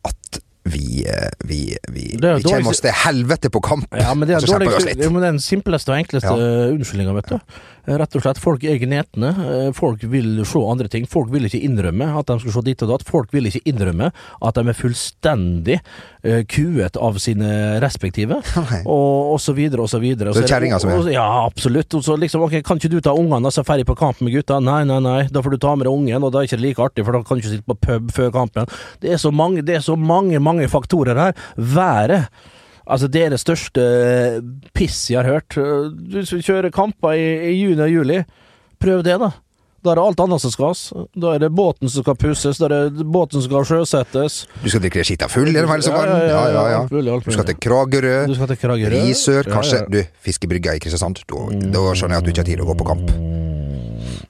at 0.05 0.39
vi, 0.65 1.05
eh, 1.05 1.29
vi, 1.45 1.59
vi, 1.93 2.05
vi 2.17 2.43
kommer 2.43 2.71
oss 2.71 2.81
til 2.81 2.93
helvete 3.05 3.51
på 3.53 3.61
kamp. 3.61 3.87
Ja, 3.93 4.13
men 4.17 4.27
det 4.27 4.35
er, 4.35 4.41
og 4.41 4.49
så 4.49 4.57
dårlig, 4.57 4.97
det 4.97 5.05
er 5.05 5.19
den 5.27 5.39
simpleste 5.39 5.93
og 5.93 5.99
enkleste 6.01 6.33
ja. 6.33 6.69
unnskyldninga, 6.73 7.13
vet 7.19 7.29
du. 7.35 7.37
Rett 7.85 8.15
og 8.17 8.23
slett, 8.23 8.39
folk 8.41 8.63
er 8.65 8.79
gnetne. 8.81 9.29
Eh, 9.45 9.71
Folk 9.77 10.01
vil 10.09 10.39
se 10.47 10.61
andre 10.65 10.87
ting. 10.89 11.05
Folk 11.09 11.29
vil 11.33 11.45
ikke 11.45 11.59
innrømme 11.67 12.07
at 12.17 12.25
de 12.31 12.39
skal 12.41 12.55
se 12.55 12.63
ditt 12.65 12.81
og 12.85 12.89
datt. 12.95 13.03
Folk 13.05 13.29
vil 13.35 13.45
ikke 13.49 13.61
innrømme 13.69 14.07
at 14.41 14.57
de 14.57 14.63
er 14.71 14.77
fullstendig 14.77 15.77
uh, 16.25 16.41
kuet 16.49 16.97
av 16.97 17.19
sine 17.21 17.49
respektive, 17.83 18.39
og, 18.89 19.33
og 19.35 19.39
så 19.43 19.53
videre 19.57 19.85
og 19.85 19.89
så 19.91 19.99
videre. 20.01 20.33
Så 20.33 20.41
det 20.41 20.49
er 20.49 20.53
kjerringa 20.55 20.79
som 20.81 20.89
er- 20.95 21.11
Ja, 21.13 21.27
absolutt. 21.45 21.93
Og 21.99 22.03
så 22.07 22.17
liksom, 22.17 22.41
ok, 22.47 22.57
kan 22.65 22.81
ikke 22.81 22.89
du 22.95 22.99
ta 23.05 23.13
ungene 23.13 23.45
og 23.51 23.53
så 23.53 23.63
ferdig 23.67 23.85
på 23.89 23.97
kamp 23.99 24.21
med 24.25 24.33
gutta? 24.33 24.57
Nei, 24.63 24.81
nei, 24.89 24.99
nei, 25.05 25.19
da 25.29 25.45
får 25.45 25.55
du 25.55 25.61
ta 25.67 25.75
med 25.77 25.85
deg 25.85 25.93
ungen, 25.93 26.25
og 26.25 26.33
da 26.33 26.41
er 26.41 26.47
det 26.47 26.51
ikke 26.53 26.63
like 26.65 26.85
artig, 26.89 27.05
for 27.05 27.13
da 27.19 27.21
kan 27.25 27.37
du 27.37 27.43
ikke 27.45 27.53
sitte 27.57 27.69
på 27.69 27.77
pub 27.85 28.11
før 28.17 28.33
kampen. 28.35 28.71
Det 29.05 29.13
er 29.15 29.21
så 29.21 29.31
mange, 29.35 29.61
det 29.65 29.77
er 29.79 29.85
så 29.85 29.95
mange, 29.99 30.41
mange 30.41 30.65
faktorer 30.71 31.21
her. 31.27 31.37
Været. 31.57 32.25
Altså, 32.85 33.09
det 33.09 33.23
er 33.25 33.33
det 33.33 33.41
største 33.41 33.83
piss 34.77 35.07
jeg 35.09 35.23
har 35.23 35.29
hørt. 35.39 35.55
Du 35.55 36.19
skal 36.25 36.43
kjøre 36.45 36.73
kamper 36.73 37.17
i, 37.17 37.25
i 37.49 37.55
juni 37.63 37.81
og 37.81 37.91
juli. 37.91 38.19
Prøv 38.81 39.01
det, 39.05 39.17
da. 39.21 39.31
Da 39.85 39.93
er 39.93 39.99
det 39.99 40.03
alt 40.07 40.21
annet 40.23 40.41
som 40.41 40.49
skal 40.53 40.71
has. 40.71 40.81
Da 41.13 41.35
er 41.35 41.43
det 41.43 41.51
båten 41.53 41.89
som 41.93 42.05
skal 42.05 42.17
pusses, 42.17 42.57
da 42.57 42.65
er 42.65 42.89
det 42.89 43.05
båten 43.05 43.37
som 43.37 43.45
skal 43.45 43.67
sjøsettes. 43.69 44.39
Du 44.63 44.69
skal 44.69 44.81
drikke 44.81 45.05
skita 45.05 45.29
full 45.29 45.51
gjennom 45.53 45.73
som 45.77 45.91
sommeren? 45.91 46.25
Ja, 46.25 46.29
ja, 46.31 46.43
ja, 46.49 46.65
ja, 46.73 46.81
alt 46.81 46.93
mulig, 46.95 47.13
alt 47.13 47.29
Du 47.29 47.35
skal 47.37 47.49
til 47.51 47.59
Kragerø, 47.67 48.15
Du 48.25 48.37
skal 48.37 48.49
til 48.53 48.61
Kragerø. 48.65 48.93
Risør, 48.95 49.49
kanskje. 49.49 49.85
Du, 49.93 50.01
fiskebrygga 50.25 50.77
i 50.77 50.81
Kristiansand. 50.81 51.21
Da, 51.29 51.47
da 51.77 51.89
skjønner 51.93 52.17
jeg 52.17 52.23
at 52.23 52.29
du 52.29 52.33
ikke 52.33 52.45
har 52.45 52.49
tid 52.49 52.57
til 52.57 52.65
å 52.65 52.71
gå 52.73 52.79
på 52.81 52.93
kamp. 52.93 53.13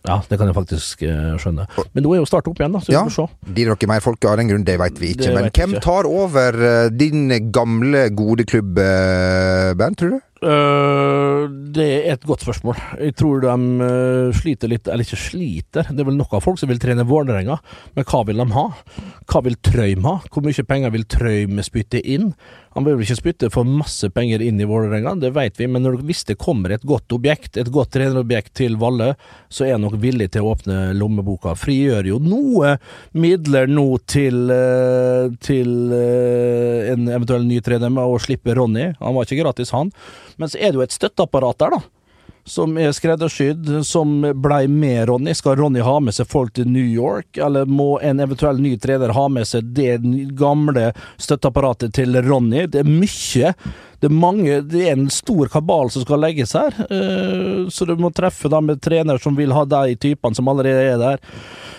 Ja, 0.06 0.20
det 0.30 0.38
kan 0.40 0.50
jeg 0.52 0.56
faktisk 0.58 1.02
eh, 1.08 1.34
skjønne. 1.42 1.66
Men 1.94 2.06
nå 2.06 2.14
er 2.14 2.22
jo 2.22 2.30
start 2.30 2.48
opp 2.52 2.60
igjen, 2.62 2.76
da, 2.76 2.82
så 2.84 2.92
vi 2.92 2.98
Ja, 2.98 3.04
får 3.08 3.16
se. 3.16 3.26
blir 3.50 3.66
det 3.66 3.74
noe 3.74 3.92
mer 3.94 4.06
folk 4.06 4.26
av 4.30 4.38
den 4.42 4.52
grunn? 4.52 4.66
Det 4.68 4.78
veit 4.82 5.02
vi 5.02 5.14
ikke. 5.16 5.28
Det 5.30 5.34
Men 5.36 5.50
hvem 5.50 5.76
ikke. 5.76 5.84
tar 5.88 6.10
over 6.10 6.62
eh, 6.70 6.90
din 6.94 7.28
gamle, 7.56 8.08
gode 8.16 8.46
klubb, 8.46 8.78
eh, 8.78 9.74
Bernt, 9.76 9.98
tror 10.02 10.18
du? 10.18 10.22
Uh, 10.46 11.48
det 11.74 11.86
er 12.06 12.12
et 12.14 12.26
godt 12.28 12.44
spørsmål. 12.44 12.78
Jeg 13.02 13.16
tror 13.18 13.40
de 13.42 13.54
uh, 13.82 14.36
sliter 14.36 14.70
litt 14.70 14.86
Eller 14.92 15.08
ikke 15.08 15.18
sliter, 15.18 15.88
det 15.90 16.04
er 16.04 16.06
vel 16.10 16.18
noen 16.20 16.44
folk 16.44 16.60
som 16.62 16.70
vil 16.70 16.78
trene 16.82 17.06
Vålerenga, 17.08 17.56
men 17.96 18.06
hva 18.06 18.20
vil 18.28 18.44
de 18.44 18.46
ha? 18.54 18.66
Hva 19.26 19.42
vil 19.46 19.58
Trøym 19.58 20.06
ha? 20.06 20.20
Hvor 20.30 20.44
mye 20.46 20.66
penger 20.68 20.94
vil 20.94 21.06
Trøym 21.10 21.60
spytte 21.66 22.02
inn? 22.02 22.30
Han 22.76 22.86
vil 22.86 22.98
vel 22.98 23.06
ikke 23.06 23.18
spytte 23.18 23.50
for 23.54 23.68
masse 23.68 24.10
penger 24.14 24.44
inn 24.44 24.60
i 24.60 24.68
Vålerenga, 24.68 25.14
det 25.22 25.32
vet 25.36 25.62
vi, 25.62 25.68
men 25.72 25.88
hvis 26.04 26.26
det 26.28 26.36
kommer 26.42 26.74
et 26.76 26.84
godt 26.86 27.14
objekt, 27.16 27.56
et 27.58 27.72
godt 27.72 27.94
trenerobjekt 27.96 28.52
til 28.60 28.76
Valle, 28.82 29.14
så 29.48 29.66
er 29.66 29.78
han 29.78 29.86
nok 29.86 29.96
villig 30.04 30.28
til 30.34 30.44
å 30.44 30.52
åpne 30.52 30.92
lommeboka. 31.00 31.56
Frigjør 31.58 32.12
jo 32.12 32.20
noe 32.20 32.76
midler 33.16 33.72
nå 33.72 33.88
til, 34.12 34.52
øh, 34.52 35.32
til 35.40 35.72
øh, 35.96 36.92
en 36.92 37.08
eventuell 37.08 37.48
ny 37.48 37.62
trener 37.64 37.94
med 37.96 38.04
å 38.04 38.20
slippe 38.22 38.58
Ronny. 38.60 38.92
Han 39.00 39.16
var 39.16 39.26
ikke 39.26 39.42
gratis, 39.42 39.72
han. 39.76 39.94
Men 40.36 40.52
så 40.52 40.60
er 40.60 40.74
det 40.74 40.82
jo 40.82 40.86
et 40.86 41.00
støtteapparat 41.00 41.64
der, 41.64 41.78
da. 41.80 41.95
Som 42.48 42.78
er 42.78 42.92
skreddersydd, 42.94 43.70
som 43.86 44.20
blei 44.42 44.68
med 44.70 45.08
Ronny. 45.10 45.34
Skal 45.34 45.56
Ronny 45.58 45.82
ha 45.82 45.96
med 46.00 46.14
seg 46.14 46.30
folk 46.30 46.54
til 46.54 46.70
New 46.70 46.86
York, 46.86 47.40
eller 47.42 47.66
må 47.66 47.96
en 48.06 48.22
eventuell 48.22 48.62
ny 48.62 48.76
trener 48.78 49.16
ha 49.18 49.24
med 49.34 49.50
seg 49.50 49.72
det 49.74 49.98
gamle 50.38 50.92
støtteapparatet 51.18 51.96
til 51.98 52.14
Ronny? 52.22 52.68
Det 52.70 52.84
er 52.84 52.92
mye. 52.92 53.56
Det 54.00 54.10
er 54.10 54.16
mange, 54.16 54.60
det 54.66 54.82
er 54.86 54.96
en 54.96 55.10
stor 55.14 55.50
kabal 55.52 55.92
som 55.94 56.06
skal 56.06 56.22
legges 56.24 56.56
her, 56.58 56.76
eh, 56.90 57.66
så 57.72 57.88
du 57.88 57.96
må 58.00 58.12
treffe 58.16 58.52
da 58.52 58.62
med 58.64 58.82
trener 58.84 59.22
som 59.22 59.38
vil 59.38 59.56
ha 59.56 59.66
de 59.70 59.96
typene 59.96 60.38
som 60.38 60.52
allerede 60.52 60.90
er 60.94 61.00
der. 61.02 61.24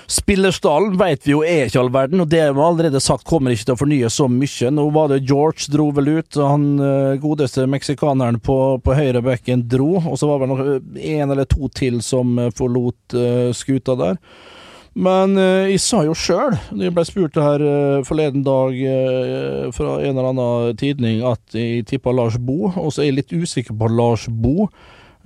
Spillerstallen 0.06 0.94
vet 0.98 1.24
vi 1.26 1.32
jo 1.32 1.42
er 1.42 1.66
ikke 1.66 1.80
all 1.82 1.90
verden, 1.90 2.22
og 2.22 2.28
det 2.30 2.42
vi 2.44 2.62
allerede 2.62 3.02
sagt 3.02 3.26
kommer 3.26 3.50
ikke 3.50 3.66
til 3.66 3.74
å 3.74 3.80
fornye 3.80 4.10
så 4.12 4.28
mye. 4.30 4.70
Nå 4.70 4.84
var 4.94 5.10
det 5.10 5.24
George 5.26 5.66
dro 5.72 5.88
vel 5.96 6.12
ut, 6.20 6.38
han 6.38 6.66
eh, 6.78 7.16
godeste 7.22 7.66
meksikaneren 7.70 8.38
på, 8.38 8.58
på 8.86 8.96
høyre 8.96 9.24
bekken 9.26 9.66
dro, 9.70 9.96
og 9.98 10.14
så 10.20 10.30
var 10.30 10.44
det 10.44 10.50
vel 10.52 11.08
en 11.16 11.34
eller 11.34 11.48
to 11.50 11.70
til 11.74 11.98
som 12.06 12.38
eh, 12.38 12.52
forlot 12.54 13.18
eh, 13.18 13.50
skuta 13.56 13.98
der. 13.98 14.20
Men 14.96 15.36
eh, 15.36 15.74
jeg 15.74 15.80
sa 15.84 16.00
jo 16.06 16.14
sjøl, 16.16 16.54
da 16.72 16.86
jeg 16.86 16.94
ble 16.96 17.02
spurt 17.04 17.36
her 17.36 17.60
eh, 17.60 18.04
forleden 18.08 18.44
dag 18.46 18.76
eh, 18.80 19.66
fra 19.76 19.98
en 20.00 20.14
eller 20.14 20.30
annen 20.30 20.78
tidning, 20.80 21.20
at 21.28 21.56
jeg 21.56 21.84
tippa 21.90 22.14
Lars 22.16 22.38
Bo, 22.40 22.70
og 22.70 22.88
så 22.94 23.02
er 23.02 23.10
jeg 23.10 23.18
litt 23.18 23.34
usikker 23.36 23.76
på 23.76 23.90
Lars 23.92 24.24
Bo. 24.30 24.70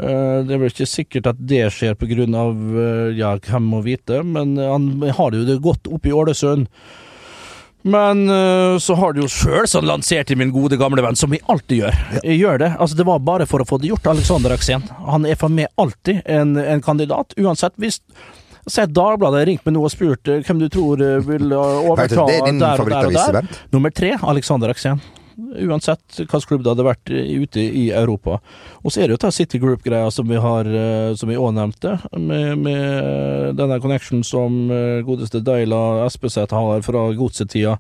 Det 0.01 0.55
er 0.55 0.61
vel 0.63 0.71
ikke 0.71 0.89
sikkert 0.89 1.27
at 1.29 1.41
det 1.45 1.67
skjer 1.77 1.93
på 2.01 2.09
grunn 2.09 2.35
av 2.35 2.57
eh, 2.57 3.13
ja, 3.21 3.35
hvem 3.47 3.69
må 3.71 3.83
vite, 3.85 4.23
men 4.25 4.57
han 4.59 4.91
har 5.05 5.37
jo 5.37 5.45
det 5.47 5.61
godt 5.63 5.91
oppe 5.93 6.11
i 6.11 6.17
Ålesund. 6.17 6.67
Men 7.81 8.27
så 8.77 8.93
har 9.01 9.15
du 9.17 9.23
jo 9.23 9.29
sjøl 9.33 9.65
sånn 9.71 9.87
lansert 9.89 10.29
i 10.29 10.37
min 10.37 10.51
gode 10.53 10.77
gamle 10.77 11.01
venn, 11.01 11.17
som 11.17 11.33
vi 11.33 11.39
alltid 11.49 11.79
gjør. 11.79 12.01
Jeg 12.19 12.37
gjør 12.37 12.61
det. 12.61 12.69
Altså, 12.77 12.99
det 12.99 13.07
var 13.09 13.23
bare 13.25 13.47
for 13.49 13.65
å 13.65 13.69
få 13.69 13.79
det 13.81 13.89
gjort, 13.89 14.11
Alexander 14.13 14.53
Aksen. 14.53 14.85
Han 15.07 15.25
er 15.25 15.39
for 15.41 15.53
meg 15.53 15.71
alltid 15.81 16.21
en, 16.29 16.59
en 16.61 16.85
kandidat, 16.85 17.33
uansett. 17.41 17.73
Hvis 17.81 18.03
Si 18.71 18.79
jeg 18.79 18.93
Dagbladet 18.95 19.47
ringte 19.47 19.51
ringt 19.51 19.67
meg 19.67 19.77
nå 19.77 19.87
og 19.87 19.93
spurt 19.93 20.29
eh, 20.31 20.43
hvem 20.47 20.61
du 20.61 20.69
tror 20.73 21.01
eh, 21.03 21.23
vil 21.27 21.55
eh, 21.55 21.89
overta 21.91 22.27
er 22.27 22.53
der 22.61 22.83
og 22.83 22.91
der 22.91 23.09
og 23.09 23.17
der. 23.17 23.57
Nummer 23.75 23.91
tre, 23.91 24.15
Alexander 24.23 24.71
Aksen. 24.71 25.01
Uansett 25.41 26.21
hvilken 26.21 26.47
klubb 26.47 26.63
det 26.63 26.71
hadde 26.71 26.85
vært 26.87 27.11
ute 27.11 27.63
i 27.65 27.89
Europa. 27.97 28.39
Og 28.85 28.93
så 28.93 29.01
er 29.01 29.09
det 29.09 29.17
jo 29.17 29.23
ta 29.25 29.31
City 29.35 29.59
Group-greia 29.59 30.11
som 30.13 30.29
vi 30.29 30.39
har, 30.39 30.69
som 31.19 31.31
vi 31.33 31.39
òg 31.41 31.55
nevnte, 31.57 31.97
med, 32.13 32.61
med 32.61 33.57
denne 33.59 33.81
connection 33.83 34.21
som 34.27 34.69
godeste 35.07 35.41
Deila 35.43 36.05
Espeseth 36.05 36.55
har 36.55 36.85
fra 36.87 37.07
godsetida. 37.17 37.79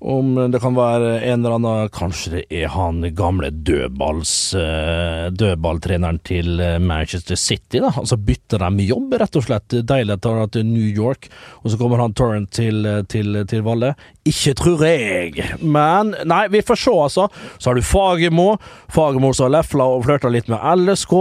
Om 0.00 0.36
det 0.52 0.60
kan 0.62 0.76
være 0.76 1.16
en 1.26 1.40
eller 1.42 1.56
annen 1.56 1.88
Kanskje 1.94 2.36
det 2.36 2.42
er 2.54 2.70
han 2.70 3.00
gamle 3.18 3.50
dødballs 3.50 4.32
eh, 4.54 5.26
dødballtreneren 5.34 6.20
til 6.26 6.60
eh, 6.62 6.76
Manchester 6.78 7.38
City, 7.38 7.80
da. 7.82 7.90
Altså 7.90 8.18
bytter 8.20 8.62
de 8.62 8.86
jobb, 8.86 9.16
rett 9.18 9.38
og 9.38 9.46
slett. 9.48 9.74
Deilig 9.88 10.20
tar 10.22 10.38
han 10.38 10.52
til 10.54 10.66
New 10.68 10.86
York, 10.86 11.26
og 11.64 11.72
så 11.72 11.80
kommer 11.80 12.02
han 12.02 12.14
Torrent 12.14 12.52
til, 12.54 12.86
eh, 12.86 13.02
til, 13.10 13.40
til 13.50 13.64
Valle. 13.66 13.94
Ikke 14.28 14.54
tror 14.58 14.84
jeg, 14.84 15.48
men 15.64 16.12
Nei, 16.28 16.44
vi 16.52 16.60
får 16.62 16.78
se, 16.82 16.92
altså. 16.92 17.26
Så 17.58 17.70
har 17.70 17.78
du 17.78 17.86
Fagermo. 17.86 18.48
Fagermo 18.92 19.32
som 19.34 19.48
har 19.48 19.56
lefla 19.58 19.88
og 19.96 20.04
flørta 20.06 20.30
litt 20.30 20.50
med 20.52 20.60
LSK. 20.84 21.14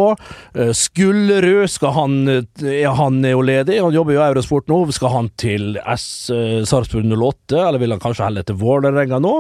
Skullerud, 0.75 1.69
skal 1.71 1.93
han 1.95 2.17
Er 2.27 2.97
han 2.97 3.21
jo 3.23 3.41
ledig? 3.45 3.77
Han 3.79 3.95
jobber 3.95 4.17
jo 4.17 4.21
i 4.21 4.27
Eurosport 4.27 4.67
nå. 4.71 4.81
Skal 4.95 5.13
han 5.13 5.29
til 5.39 5.79
S 5.95 6.27
Sarpsborg 6.67 7.07
08, 7.07 7.61
eller 7.61 7.79
vil 7.79 7.95
han 7.95 8.03
kanskje 8.03 8.27
heller 8.27 8.47
til 8.47 8.59
Vålerenga 8.59 8.66
nå? 9.23 9.35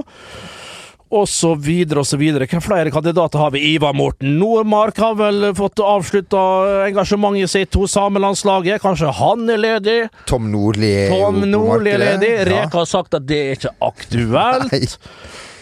Og 1.07 1.23
så 1.31 1.53
videre 1.55 2.01
og 2.03 2.07
så 2.07 2.17
videre. 2.19 2.45
Hvem 2.51 2.61
flere 2.63 2.91
kandidater 2.91 3.39
har 3.39 3.53
vi? 3.53 3.61
Ivar 3.75 3.93
Morten 3.95 4.33
Nordmark 4.41 4.97
har 4.99 5.15
vel 5.15 5.53
fått 5.55 5.79
avslutta 5.79 6.41
engasjementet 6.89 7.53
sitt 7.53 7.77
hos 7.79 7.95
samelandslaget. 7.95 8.81
Kanskje 8.83 9.13
han 9.15 9.47
er 9.53 9.61
ledig? 9.61 9.97
Tom 10.27 10.49
Nordli 10.51 10.91
er 11.05 11.13
Tom 11.15 11.39
Nordli 11.47 11.95
er 11.95 12.03
ledig. 12.03 12.33
Reka 12.51 12.81
har 12.81 12.89
sagt 12.91 13.15
at 13.15 13.27
det 13.29 13.39
er 13.45 13.55
ikke 13.55 13.75
aktuelt. 13.87 14.73
Nei. 14.73 14.81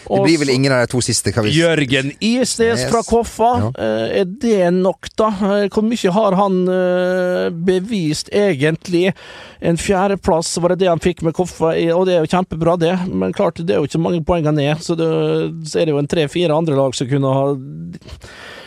Det 0.06 0.22
blir 0.22 0.38
vel 0.38 0.50
ingen 0.54 0.72
av 0.72 0.84
de 0.84 0.90
to 0.92 1.00
siste. 1.02 1.32
Kan 1.34 1.44
vi... 1.46 1.54
Jørgen 1.56 2.12
Isnes 2.20 2.80
Yes. 2.80 2.84
fra 2.90 3.02
Koffa. 3.06 3.50
Ja. 3.64 3.70
Eh, 3.82 4.20
Er 4.20 4.24
det 4.24 4.70
nok, 4.76 5.08
da? 5.18 5.28
Eh, 5.48 5.66
Hvor 5.72 5.82
mye 5.82 6.12
har 6.14 6.36
han 6.38 6.60
eh, 6.68 7.48
bevist, 7.50 8.30
egentlig? 8.32 9.12
En 9.60 9.76
fjerdeplass, 9.80 10.54
var 10.62 10.74
det 10.74 10.84
det 10.84 10.88
han 10.92 11.02
fikk 11.02 11.22
med 11.26 11.34
Koffa? 11.34 11.72
Og 11.96 12.06
det 12.06 12.14
er 12.16 12.24
jo 12.26 12.32
kjempebra, 12.36 12.76
det. 12.78 12.94
Men 13.10 13.32
klart, 13.36 13.58
det 13.66 13.74
er 13.74 13.82
jo 13.82 13.88
ikke 13.90 14.02
mange 14.04 14.22
poengene 14.24 14.56
ned. 14.60 14.84
Så, 14.84 14.94
det, 14.98 15.08
så 15.70 15.80
er 15.82 15.86
det 15.90 15.96
jo 15.96 16.02
en 16.02 16.10
tre-fire 16.10 16.54
andre 16.54 16.76
lag 16.78 16.94
som 16.94 17.08
kunne 17.10 17.32
ha 17.34 17.46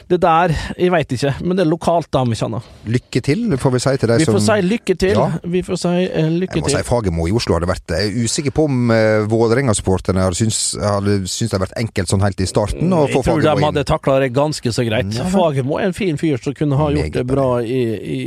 Det 0.10 0.18
der, 0.24 0.54
jeg 0.74 0.90
veit 0.90 1.12
ikke. 1.14 1.36
Men 1.46 1.58
det 1.60 1.64
er 1.66 1.70
lokalt, 1.70 2.08
da, 2.10 2.24
om 2.26 2.32
ikke 2.34 2.48
annet. 2.48 2.70
Lykke 2.90 3.22
til, 3.22 3.44
får 3.62 3.74
vi 3.76 3.82
si 3.84 3.92
til 4.02 4.10
de 4.10 4.18
Vi 4.18 4.26
får 4.26 4.42
si 4.48 4.56
lykke 4.66 4.96
til. 5.04 5.14
Ja. 5.20 5.28
Vi 5.44 5.62
får 5.68 5.78
si 5.84 5.92
lykke 5.94 6.40
lykke 6.40 6.58
Jeg 6.58 6.64
må 6.64 6.72
til. 6.72 6.78
si 6.80 6.88
Fagermo 6.88 7.28
i 7.30 7.36
Oslo 7.36 7.58
hadde 7.58 7.70
vært 7.70 7.94
Jeg 7.94 8.10
er 8.10 8.26
usikker 8.26 8.56
på 8.56 8.66
om 8.70 8.90
uh, 8.90 9.28
Vålerenga-supporterne 9.30 10.26
hadde 10.26 10.40
syntes, 10.40 10.62
det 10.80 11.50
hadde 11.52 11.62
vært 11.68 11.78
enkelt 11.78 12.10
sånn 12.10 12.26
helt 12.26 12.42
i 12.42 12.50
starten 12.50 12.90
Jeg 12.90 13.24
tror 13.24 13.44
de 13.44 13.54
inn. 13.54 13.66
hadde 13.68 13.86
takla 13.88 14.20
det 14.24 14.32
ganske 14.34 14.74
så 14.74 14.86
greit. 14.88 15.14
Ja. 15.14 15.28
Fagermo 15.30 15.78
er 15.80 15.92
en 15.92 15.98
fin 15.98 16.18
fyr 16.18 16.42
som 16.42 16.58
kunne 16.58 16.80
ha 16.80 16.90
gjort 16.90 17.10
Meget 17.10 17.20
det 17.20 17.26
bra 17.30 17.50
i, 17.62 17.82
i, 18.18 18.20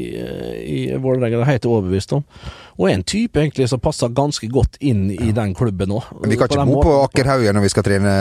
i 0.62 0.80
Vålerenga, 0.96 1.40
det 1.40 1.42
er 1.42 1.46
jeg 1.46 1.58
helt 1.58 1.70
overbevist 1.72 2.14
om. 2.18 2.24
Og 2.80 2.88
en 2.88 3.02
type 3.04 3.36
egentlig 3.36 3.66
som 3.68 3.80
passer 3.84 4.08
ganske 4.16 4.48
godt 4.48 4.78
inn 4.80 5.10
i 5.12 5.32
den 5.36 5.52
klubben 5.54 5.92
òg. 5.92 6.06
Vi 6.24 6.38
kan 6.40 6.48
ikke 6.48 6.64
bo 6.70 6.80
på 6.82 6.94
Akerhaugen 7.04 7.54
når 7.58 7.66
vi 7.66 7.72
skal 7.74 7.84
trene 7.86 8.14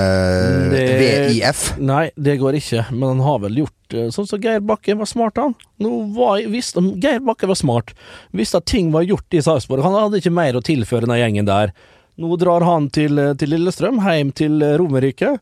Det- 0.74 1.30
VIF. 1.32 1.78
Nei, 1.80 2.12
det 2.20 2.38
går 2.42 2.58
ikke, 2.60 2.84
men 2.92 3.08
han 3.16 3.20
har 3.26 3.40
vel 3.40 3.56
gjort 3.64 3.96
eh, 3.96 4.10
sånn 4.12 4.28
som 4.28 4.42
Geir 4.44 4.60
Bakke 4.60 4.98
var 4.98 5.06
smart, 5.10 5.38
han. 5.40 5.56
Var, 5.80 6.44
visste, 6.52 6.84
Geir 7.02 7.20
Bakke 7.24 7.48
var 7.48 7.56
smart. 7.56 7.94
Visste 8.34 8.58
at 8.62 8.66
ting 8.66 8.92
var 8.92 9.04
gjort 9.08 9.32
i 9.32 9.42
Sarpsborg. 9.42 9.84
Han 9.84 9.94
hadde 9.98 10.20
ikke 10.22 10.34
mer 10.36 10.54
å 10.60 10.64
tilføre 10.64 11.08
den 11.08 11.18
gjengen 11.20 11.46
der. 11.50 11.74
Nå 12.20 12.38
drar 12.38 12.62
han 12.68 12.90
til, 12.90 13.18
eh, 13.20 13.34
til 13.40 13.50
Lillestrøm, 13.56 14.02
hjem 14.04 14.34
til 14.36 14.62
eh, 14.62 14.78
Romerike. 14.78 15.38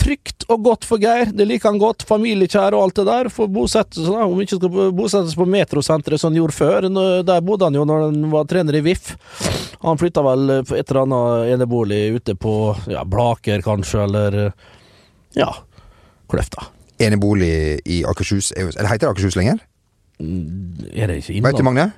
Trygt 0.00 0.44
og 0.50 0.62
godt 0.66 0.86
for 0.88 1.00
Geir, 1.00 1.30
det 1.32 1.46
liker 1.48 1.70
han 1.70 1.80
godt. 1.80 2.02
Familiekjær 2.08 2.74
og 2.74 2.86
alt 2.86 2.98
det 2.98 3.06
der. 3.08 3.30
Får 3.32 3.50
bosette 3.54 4.00
seg, 4.00 4.10
da. 4.10 4.26
Om 4.26 4.40
ikke 4.42 4.58
skal 4.58 4.90
bosettes 4.96 5.36
på 5.38 5.46
Metrosenteret 5.48 6.20
som 6.20 6.32
han 6.32 6.40
gjorde 6.40 6.56
før. 6.56 6.88
Der 7.24 7.44
bodde 7.46 7.68
han 7.68 7.78
jo 7.78 7.84
når 7.88 8.08
han 8.08 8.24
var 8.32 8.48
trener 8.50 8.78
i 8.80 8.82
VIF. 8.84 9.12
Han 9.84 10.00
flytta 10.00 10.24
vel 10.24 10.56
et 10.58 10.72
eller 10.80 11.02
annet 11.04 11.54
enebolig 11.54 12.02
ute 12.18 12.34
på 12.40 12.54
ja, 12.90 13.04
Blaker, 13.06 13.62
kanskje, 13.64 14.06
eller 14.08 14.38
ja, 15.38 15.50
Kløfta. 16.30 16.68
Enebolig 17.02 17.80
i 17.90 18.02
Akershus 18.06 18.52
er 18.54 18.70
Eller 18.70 18.88
heter 18.88 19.06
det 19.06 19.12
Akershus 19.12 19.36
lenger? 19.36 19.58
Er 20.22 21.10
det 21.10 21.16
ikke 21.22 21.42
Vet 21.42 21.58
du, 21.58 21.64
Magne? 21.66 21.90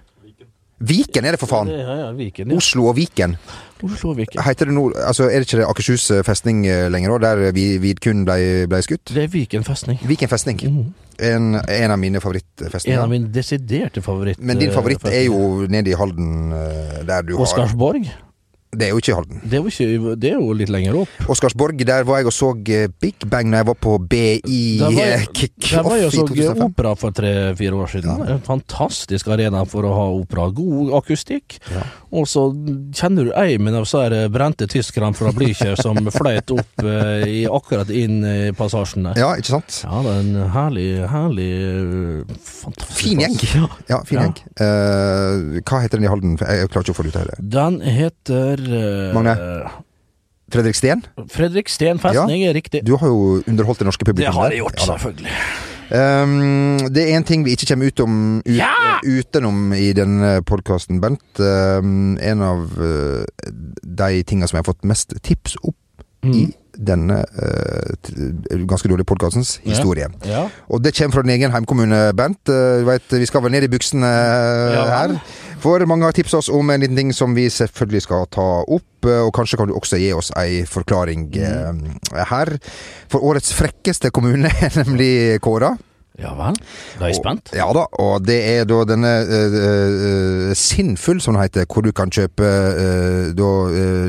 Viken 0.76 1.24
er 1.24 1.32
det, 1.32 1.40
for 1.40 1.48
faen! 1.48 1.70
Ja, 1.72 1.94
ja, 2.02 2.08
Viken, 2.12 2.50
ja. 2.52 2.58
Oslo 2.60 2.90
og 2.90 2.98
Viken. 2.98 3.38
Oslo 3.84 4.10
og 4.10 4.18
Viken. 4.18 4.42
Heter 4.44 4.68
det 4.68 4.74
no, 4.76 4.90
Altså, 4.92 5.30
er 5.30 5.40
det 5.40 5.48
ikke 5.48 5.62
det 5.62 5.68
Akershus 5.70 6.04
festning 6.26 6.66
eh, 6.68 6.90
lenger, 6.92 7.16
da, 7.16 7.32
der 7.32 7.56
Vidkun 7.80 8.26
ble, 8.28 8.66
ble 8.68 8.82
skutt? 8.84 9.08
Det 9.08 9.24
er 9.24 9.32
Viken 9.32 9.64
festning. 9.64 10.02
Viken 10.04 10.28
festning. 10.28 10.60
En, 11.16 11.54
en 11.56 11.94
av 11.94 11.96
mine 12.00 12.20
favorittfestninger. 12.20 12.98
En 12.98 13.06
av 13.06 13.12
mine 13.12 13.32
desiderte 13.32 14.04
favoritt... 14.04 14.40
Men 14.40 14.60
din 14.60 14.68
eh, 14.68 14.76
favoritt 14.76 15.08
er 15.08 15.24
jo 15.30 15.64
nede 15.72 15.94
i 15.94 15.96
Halden, 15.96 16.52
eh, 16.52 17.00
der 17.08 17.24
du 17.24 17.38
har 17.38 17.46
Oscarsborg. 17.48 18.04
Det 18.76 18.88
er 18.88 18.92
jo 18.94 19.00
ikke 19.00 19.12
i 19.12 19.16
Halden. 19.16 19.40
Det 19.42 19.58
er 19.58 19.62
jo, 19.62 19.70
ikke, 19.72 20.14
det 20.20 20.30
er 20.30 20.36
jo 20.40 20.52
litt 20.56 20.72
lenger 20.72 20.98
opp. 21.02 21.08
Oscarsborg, 21.32 21.80
der 21.88 22.04
var 22.08 22.20
jeg 22.22 22.28
og 22.30 22.34
så 22.36 22.50
eh, 22.76 22.86
Big 23.02 23.26
Bang 23.30 23.50
når 23.50 23.62
jeg 23.62 23.68
var 23.70 23.78
på 23.86 23.94
BI 24.10 24.26
kickoff 24.46 24.92
var, 24.92 25.02
eh, 25.02 25.26
jeg- 25.36 25.72
der 25.72 25.82
var 25.86 25.96
jeg 25.96 26.06
og 26.06 26.12
så 26.56 26.66
opera 26.66 26.94
for 26.96 27.10
tre-fire 27.16 27.74
år 27.82 27.90
siden. 27.94 28.22
En 28.36 28.40
fantastisk 28.46 29.28
arena 29.32 29.64
for 29.68 29.86
å 29.88 29.92
ha 29.96 30.06
opera. 30.20 30.48
God 30.54 30.92
akustikk. 31.00 31.58
Ja. 31.72 31.82
Og 32.16 32.28
så 32.30 32.46
kjenner 32.96 33.26
du 33.28 33.32
eimen 33.36 33.74
av 33.76 33.84
så 33.88 34.04
brente 34.32 34.66
tyskerne 34.70 35.12
fra 35.16 35.32
Blücher 35.36 35.74
som 35.80 35.98
fløyt 36.18 36.52
opp 36.54 36.84
eh, 36.84 37.24
i, 37.28 37.38
akkurat 37.50 37.90
inn 37.90 38.20
i 38.24 38.36
passasjen 38.56 39.08
der. 39.08 39.18
Ja, 39.20 39.32
ikke 39.36 39.56
sant? 39.56 39.80
Ja, 39.84 40.00
det 40.06 40.12
er 40.14 40.20
en 40.22 40.50
herlig, 40.54 40.86
herlig 41.10 41.48
Fantastisk 42.40 43.00
Fin 43.00 43.20
gjeng. 43.22 43.36
Ja. 43.54 43.68
Ja, 43.90 43.98
fin 44.06 44.18
Ja. 44.18 44.24
gjeng. 44.26 44.36
Uh, 44.60 45.60
hva 45.66 45.80
heter 45.84 45.98
den 46.00 46.06
i 46.06 46.10
Halden? 46.10 46.36
Jeg, 46.40 46.68
klarer 46.72 46.86
ikke 46.86 46.94
å 46.94 46.98
få 46.98 47.04
det 47.06 47.12
ut 47.14 47.18
av 47.20 47.28
det. 47.30 47.36
Den 47.56 47.78
heter 47.84 48.62
Magne? 49.16 49.36
Fredrik 50.52 50.76
Steen? 50.78 51.02
Fredrik 51.32 51.68
Steen 51.68 51.98
festning 51.98 52.44
er 52.46 52.54
riktig. 52.54 52.84
Du 52.86 52.94
har 53.00 53.08
jo 53.10 53.40
underholdt 53.46 53.80
det 53.82 53.88
norske 53.88 54.04
publikum. 54.06 54.28
Det 54.30 54.34
har 54.36 54.50
jeg 54.54 54.62
gjort, 54.62 54.78
Ja 54.78 54.92
selvfølgelig. 54.92 55.32
Um, 55.86 56.78
det 56.90 57.04
er 57.04 57.16
en 57.16 57.24
ting 57.26 57.44
vi 57.46 57.52
ikke 57.54 57.68
kommer 57.70 57.86
ut 57.92 58.00
om, 58.02 58.14
ut, 58.42 58.48
Ja! 58.56 58.98
utenom 59.06 59.72
i 59.72 59.92
denne 59.94 60.40
podkasten, 60.42 61.00
Bent. 61.00 61.22
Um, 61.38 62.16
en 62.18 62.42
av 62.42 62.72
uh, 62.78 63.22
de 63.82 64.22
tinga 64.26 64.48
som 64.50 64.56
jeg 64.58 64.64
har 64.64 64.70
fått 64.72 64.84
mest 64.86 65.14
tips 65.22 65.58
opp 65.62 65.76
Mm. 66.26 66.32
i 66.34 66.46
denne 66.88 67.20
uh, 67.38 68.64
ganske 68.66 68.88
dårlige 68.88 69.06
podkastens 69.06 69.60
Ja. 69.62 69.70
historie. 69.70 70.08
Ja. 70.26 70.48
Og 70.68 70.82
det 70.82 70.94
kommer 70.96 71.12
fra 71.14 71.22
din 71.22 71.30
egen 71.36 71.52
heimkommune, 71.52 72.12
Bent. 72.16 72.40
Uh, 72.48 72.80
du 72.80 72.84
vet, 72.88 73.02
vi 73.20 73.26
skal 73.26 73.42
vel 73.44 73.52
ned 73.54 73.62
i 73.62 73.68
buksene 73.70 74.08
Ja 74.74 74.86
her. 74.90 75.14
For 75.66 75.82
mange 75.90 76.06
har 76.06 76.14
tipsa 76.14 76.38
oss 76.38 76.48
om 76.54 76.68
en 76.70 76.78
liten 76.78 76.94
ting 76.94 77.08
som 77.10 77.32
vi 77.34 77.48
selvfølgelig 77.50 78.04
skal 78.04 78.28
ta 78.30 78.44
opp. 78.62 79.06
uh, 79.08 79.24
Og 79.26 79.32
kanskje 79.34 79.58
kan 79.58 79.66
du 79.66 79.74
også 79.74 79.98
gi 79.98 80.12
oss 80.14 80.30
ei 80.38 80.60
forklaring 80.62 81.26
Mm. 81.34 81.80
uh, 82.14 82.22
her. 82.30 82.52
For 83.10 83.18
årets 83.18 83.50
frekkeste 83.54 84.12
kommune 84.14 84.46
er 84.46 84.78
nemlig 84.84 85.40
kåra. 85.42 85.72
Ja 86.18 86.30
vel. 86.38 86.56
Da 86.98 87.04
er 87.04 87.10
jeg 87.12 87.18
spent. 87.18 87.50
Og, 87.52 87.58
ja 87.58 87.66
da, 87.76 87.82
og 88.02 88.24
det 88.26 88.36
er 88.50 88.64
da 88.68 88.78
denne 88.88 89.12
uh, 89.28 89.56
uh, 89.56 90.52
Sinnfull, 90.56 91.20
som 91.20 91.36
den 91.36 91.42
heter, 91.44 91.66
hvor 91.68 91.84
du 91.84 91.90
kan 91.96 92.10
kjøpe 92.12 92.46
uh, 92.46 93.30
da, 93.36 93.50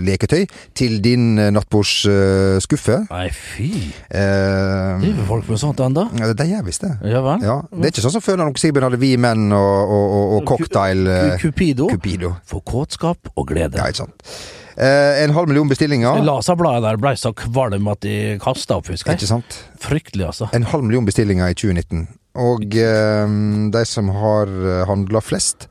leketøy 0.07 0.45
til 0.77 0.97
din 1.03 1.35
nattbordsskuffe. 1.53 2.99
Nei, 3.11 3.27
fy. 3.33 3.71
Driver 4.11 5.25
folk 5.29 5.49
med 5.51 5.61
sånt 5.61 5.81
ennå? 5.83 6.07
ja, 6.19 6.31
det 6.37 6.47
gjør 6.51 6.63
visst 6.67 6.85
det. 6.85 6.93
Ja 7.11 7.21
vel. 7.25 7.43
Ja, 7.45 7.57
det 7.73 7.89
er 7.89 7.93
ikke 7.95 8.05
sånn 8.07 8.15
som 8.17 8.23
før 8.25 8.41
da 8.43 8.49
Sigbjørn 8.57 8.87
hadde 8.89 9.01
Vi 9.01 9.11
menn 9.21 9.49
og, 9.55 9.91
og, 9.97 10.15
og, 10.37 10.45
cocktail 10.49 11.03
Cu- 11.07 11.47
Cupido. 11.47 11.89
Cupido. 11.91 12.33
For 12.47 12.63
kåtskap 12.65 13.33
og 13.35 13.47
glede. 13.51 13.77
Ja, 13.79 13.89
ikke 13.91 14.05
sant. 14.05 14.31
Eh, 14.77 15.23
en 15.23 15.33
halv 15.33 15.49
million 15.49 15.69
bestillinger. 15.69 16.21
Laserbladet 16.25 16.83
der, 16.85 17.01
ble 17.01 17.15
så 17.17 17.33
kvalm 17.37 17.89
at 17.89 18.03
de 18.05 18.37
kasta 18.43 18.77
opp, 18.77 18.91
husker 18.93 19.15
jeg. 19.15 19.29
sant? 19.29 19.59
Fryktelig, 19.81 20.27
altså. 20.29 20.49
En 20.53 20.67
halv 20.69 20.85
million 20.85 21.07
bestillinger 21.07 21.49
i 21.49 21.57
2019. 21.57 22.07
Og 22.37 22.77
eh, 22.77 23.37
de 23.73 23.85
som 23.89 24.13
har 24.13 24.53
handla 24.89 25.23
flest, 25.25 25.65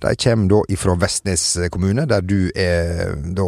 de 0.00 0.12
kommer 0.20 0.48
da 0.48 0.62
ifra 0.72 0.96
Vestnes 1.00 1.44
kommune, 1.72 2.04
der 2.08 2.24
du 2.24 2.50
er 2.56 3.14
da 3.36 3.46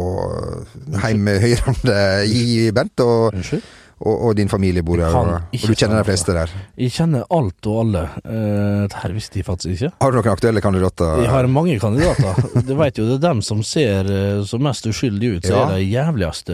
hjemmehørende 1.03 1.99
i, 2.29 2.69
Bent. 2.73 3.05
Og, 3.05 3.33
Unnskyld? 3.33 3.65
Og, 3.99 4.13
og 4.29 4.37
din 4.37 4.51
familie 4.51 4.85
bor 4.85 5.01
her, 5.01 5.15
og, 5.15 5.49
og 5.49 5.65
du 5.65 5.73
kjenner 5.75 5.99
de 5.99 6.07
fleste 6.07 6.35
der. 6.35 6.53
Jeg 6.79 6.93
kjenner 6.95 7.25
alt 7.33 7.69
og 7.69 7.81
alle. 7.85 8.05
Uh, 8.21 8.85
det 8.85 9.01
her 9.01 9.15
visste 9.17 9.41
jeg 9.41 9.47
faktisk 9.49 9.75
ikke. 9.75 9.91
Har 10.03 10.13
du 10.13 10.19
noen 10.19 10.31
aktuelle 10.33 10.63
kandidater? 10.63 11.23
Jeg 11.25 11.33
har 11.33 11.49
mange 11.51 11.79
kandidater. 11.81 12.45
Du 12.69 12.75
veit 12.77 12.99
jo, 12.99 13.05
det 13.07 13.15
er 13.17 13.23
dem 13.23 13.39
som 13.41 13.63
ser 13.65 14.05
så 14.45 14.59
som 14.59 14.63
mest 14.67 14.85
uskyldige 14.85 15.37
ut, 15.37 15.45
så 15.45 15.53
Ja. 15.53 15.69
er 15.69 15.75
de 15.75 15.83
jævligste 15.83 16.53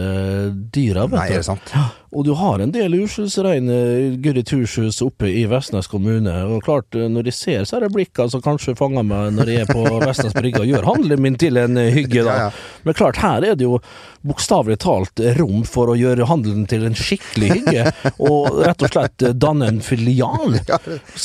dyra, 0.72 1.06
vet 1.06 1.18
Nei, 1.18 1.28
er 1.30 1.36
det 1.36 1.44
sant? 1.44 1.72
Og 2.16 2.24
du 2.24 2.32
har 2.38 2.62
en 2.62 2.70
del 2.72 2.94
uskyldsreine 3.02 4.16
Guri 4.22 4.42
Turshus 4.46 5.02
oppe 5.04 5.28
i 5.28 5.42
Vestnes 5.50 5.88
kommune. 5.90 6.32
Og 6.48 6.62
klart, 6.64 6.94
eh, 6.94 7.10
når 7.12 7.26
de 7.26 7.32
ser 7.34 7.66
så 7.68 7.76
er 7.76 7.84
det 7.84 7.92
blikkene 7.92 8.30
som 8.32 8.40
kanskje 8.40 8.76
fanger 8.78 9.04
meg 9.04 9.34
når 9.36 9.50
jeg 9.52 9.66
er 9.66 9.72
på 9.72 9.82
Vestnes 10.06 10.32
Brygge 10.32 10.62
og 10.62 10.70
gjør 10.70 10.86
handelen 10.86 11.20
min 11.26 11.36
til 11.36 11.58
en 11.60 11.76
eh, 11.76 11.90
hygge, 11.92 12.24
da. 12.24 12.50
Men 12.86 12.96
klart, 12.96 13.20
her 13.20 13.44
er 13.44 13.58
det 13.58 13.66
jo 13.66 13.80
bokstavelig 14.26 14.78
talt 14.86 15.20
rom 15.36 15.66
for 15.68 15.92
å 15.92 15.98
gjøre 15.98 16.30
handelen 16.30 16.64
til 16.70 16.86
en 16.88 16.96
skikkelig 17.36 17.50
hygge, 17.52 18.12
og 18.18 18.60
rett 18.66 18.82
og 18.86 18.92
slett 18.92 19.24
danne 19.40 19.68
en 19.68 19.80
filial. 19.84 20.56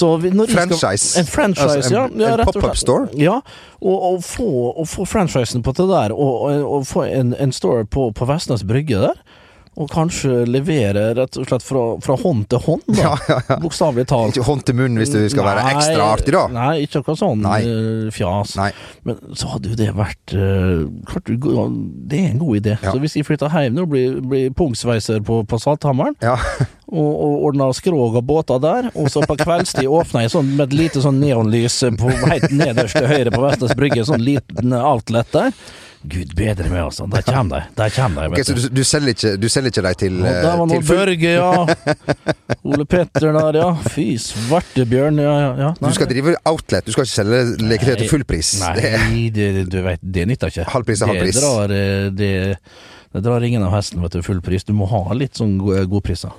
Franchise. 0.51 1.19
En 1.19 1.25
franchise, 1.29 1.77
Altså, 1.81 2.03
en- 2.05 2.19
ja. 2.19 2.27
ja 2.29 2.37
en 2.37 2.45
pop-up 2.45 2.77
store? 2.77 3.07
Ja, 3.17 3.39
og, 3.81 3.97
og, 4.13 4.23
få, 4.23 4.47
og 4.77 4.87
få 4.87 5.05
franchisen 5.09 5.63
på 5.63 5.73
det 5.77 5.87
der, 5.89 6.13
og, 6.13 6.41
og, 6.49 6.65
og 6.79 6.87
få 6.87 7.03
en, 7.07 7.33
en 7.39 7.51
store 7.55 7.85
på, 7.85 8.11
på 8.15 8.25
Vestnes 8.29 8.63
Brygge 8.67 8.99
der. 9.01 9.21
Og 9.79 9.87
kanskje 9.87 10.41
levere 10.51 11.13
rett 11.15 11.37
og 11.39 11.45
slett 11.47 11.63
fra, 11.63 11.81
fra 12.03 12.15
hånd 12.19 12.43
til 12.51 12.59
hånd, 12.65 12.81
da. 12.89 12.97
Ja, 13.05 13.11
ja, 13.29 13.37
ja. 13.47 13.55
Bokstavelig 13.61 14.03
talt. 14.09 14.35
Ikke 14.35 14.47
hånd 14.49 14.65
til 14.67 14.75
munn 14.75 14.99
hvis 14.99 15.13
du 15.13 15.21
skal 15.31 15.47
være 15.47 15.63
ekstra 15.71 16.09
artig, 16.11 16.33
da. 16.35 16.41
Nei, 16.51 16.73
ikke 16.83 16.99
akkurat 16.99 17.21
sånn 17.21 17.45
Nei. 17.45 17.59
eh, 17.63 18.09
fjas. 18.11 18.57
Nei. 18.59 18.67
Men 19.07 19.21
så 19.39 19.53
hadde 19.53 19.71
jo 19.71 19.77
det 19.79 19.87
vært 19.95 20.35
uh, 20.35 20.83
Det 21.31 22.19
er 22.19 22.27
en 22.33 22.41
god 22.43 22.59
idé. 22.59 22.75
Så 22.83 22.97
hvis 22.99 23.15
jeg 23.15 23.27
flytter 23.29 23.51
hjem 23.55 23.77
nå 23.79 23.85
og 23.87 23.93
blir, 23.93 24.17
blir 24.33 24.51
pungsveiser 24.59 25.23
på, 25.25 25.39
på 25.47 25.61
Salthammeren, 25.63 26.19
Ja. 26.23 26.35
og, 26.91 27.11
og 27.23 27.45
ordna 27.47 27.69
skrog 27.75 28.17
og 28.19 28.25
båter 28.27 28.59
der, 28.59 28.89
og 28.99 29.07
så 29.13 29.23
på 29.23 29.37
kveldstid 29.39 29.87
åpna 29.87 30.25
jeg 30.25 30.33
sånn 30.33 30.49
med 30.57 30.65
et 30.67 30.75
lite 30.75 31.03
sånn 31.03 31.21
neonlys 31.23 31.77
på 31.95 32.11
helt 32.25 32.51
nederst 32.51 32.99
til 32.99 33.07
høyre 33.07 33.31
på 33.31 33.45
Vestnes 33.45 33.71
Brygge, 33.79 34.03
sånn 34.09 34.23
liten 34.25 34.75
outlet 34.75 35.31
der. 35.31 35.55
Gud 36.01 36.31
bedre 36.33 36.65
meg, 36.65 36.79
altså. 36.81 37.05
Der 37.11 37.21
kommer 37.21 37.61
de. 37.61 37.73
Der 37.77 37.89
kommer 37.93 38.23
de, 38.25 38.33
Okay, 38.33 38.43
så 38.43 38.55
du. 38.57 38.61
du, 38.61 38.79
du 38.79 38.83
selger 38.87 39.13
ikke 39.13 39.31
Du 39.37 39.47
selger 39.53 39.69
ikke 39.73 39.83
deg 39.85 39.97
til, 40.01 40.17
Og 40.17 40.27
der 40.27 40.47
var 40.47 40.63
eh, 40.63 40.71
nå 40.71 40.79
Børge, 40.87 41.33
ja. 41.35 41.51
Ole 42.71 42.85
Petter 42.89 43.31
der, 43.37 43.59
ja. 43.61 43.67
Fy 43.93 44.07
svartebjørn, 44.21 45.21
ja, 45.21 45.33
ja. 45.43 45.51
ja. 45.67 45.71
Du 45.77 45.89
skal 45.93 46.09
drive 46.09 46.35
outlet, 46.49 46.85
du 46.87 46.95
skal 46.95 47.05
ikke 47.05 47.13
selge 47.13 47.41
leketøy 47.61 47.95
til 48.01 48.09
full 48.15 48.25
pris. 48.27 48.53
Er 48.65 48.81
Nei, 49.07 49.27
det, 49.33 49.51
du 49.69 49.81
vet, 49.85 50.01
det 50.01 50.25
nytter 50.29 50.53
ikke. 50.53 50.65
Halv 50.73 50.89
pris 50.89 51.01
er 51.01 51.13
halv 51.13 51.21
pris. 51.25 51.37
Det 51.37 51.45
drar, 51.45 51.75
eh, 51.77 52.07
det, 52.17 52.31
det 53.13 53.25
drar 53.27 53.45
ingen 53.45 53.65
av 53.67 53.75
hesten, 53.77 54.01
vet 54.01 54.17
du, 54.17 54.23
full 54.25 54.41
pris. 54.45 54.65
Du 54.65 54.73
må 54.77 54.89
ha 54.89 55.03
litt 55.17 55.37
sånn 55.37 55.59
godpriser. 55.61 56.33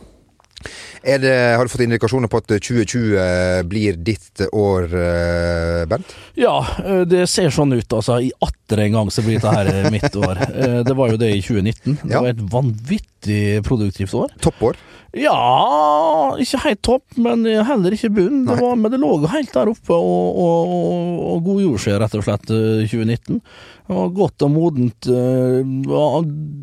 Er 0.63 0.92
det, 1.03 1.33
har 1.59 1.65
du 1.67 1.71
fått 1.73 1.83
indikasjoner 1.83 2.31
på 2.31 2.39
at 2.39 2.53
2020 2.63 3.67
blir 3.71 3.97
ditt 4.07 4.43
år, 4.55 4.85
eh, 4.95 5.83
Bent? 5.91 6.15
Ja, 6.39 6.61
eh, 6.85 7.03
det 7.11 7.25
ser 7.31 7.51
sånn 7.51 7.75
ut, 7.75 7.89
altså. 7.93 8.21
I 8.23 8.31
atter 8.41 8.85
en 8.85 8.93
gang 9.01 9.11
så 9.11 9.25
blir 9.27 9.41
dette 9.41 9.51
her 9.57 9.67
eh, 9.73 9.91
mitt 9.91 10.15
år. 10.17 10.39
Eh, 10.47 10.79
Det 10.87 10.95
var 10.99 11.11
jo 11.11 11.19
det 11.19 11.33
i 11.35 11.43
2019. 11.43 11.99
Det 12.05 12.13
Ja. 12.15 12.21
var 12.23 12.29
et 12.31 12.45
vanvittig 12.55 13.43
produktivt 13.67 14.15
år. 14.15 14.31
Toppår? 14.41 14.79
Ja, 15.13 16.37
ikke 16.41 16.63
helt 16.65 16.81
topp, 16.87 17.05
men 17.21 17.45
heller 17.45 17.93
ikke 17.93 18.09
bunn. 18.17 18.47
Det, 18.49 18.55
var, 18.63 18.79
men 18.81 18.91
det 18.95 19.01
lå 19.03 19.11
helt 19.29 19.53
der 19.53 19.69
oppe 19.69 19.93
og, 19.93 20.39
og, 20.41 20.73
og, 20.73 21.21
og 21.35 21.43
godgjorde 21.51 21.83
seg, 21.85 21.99
rett 22.01 22.17
og 22.17 22.25
slett, 22.25 22.49
eh, 22.55 22.87
2019. 22.89 23.43
Det 23.83 23.99
var 23.99 24.09
godt 24.17 24.47
og 24.47 24.53
modent 24.55 25.09
eh, 25.13 25.61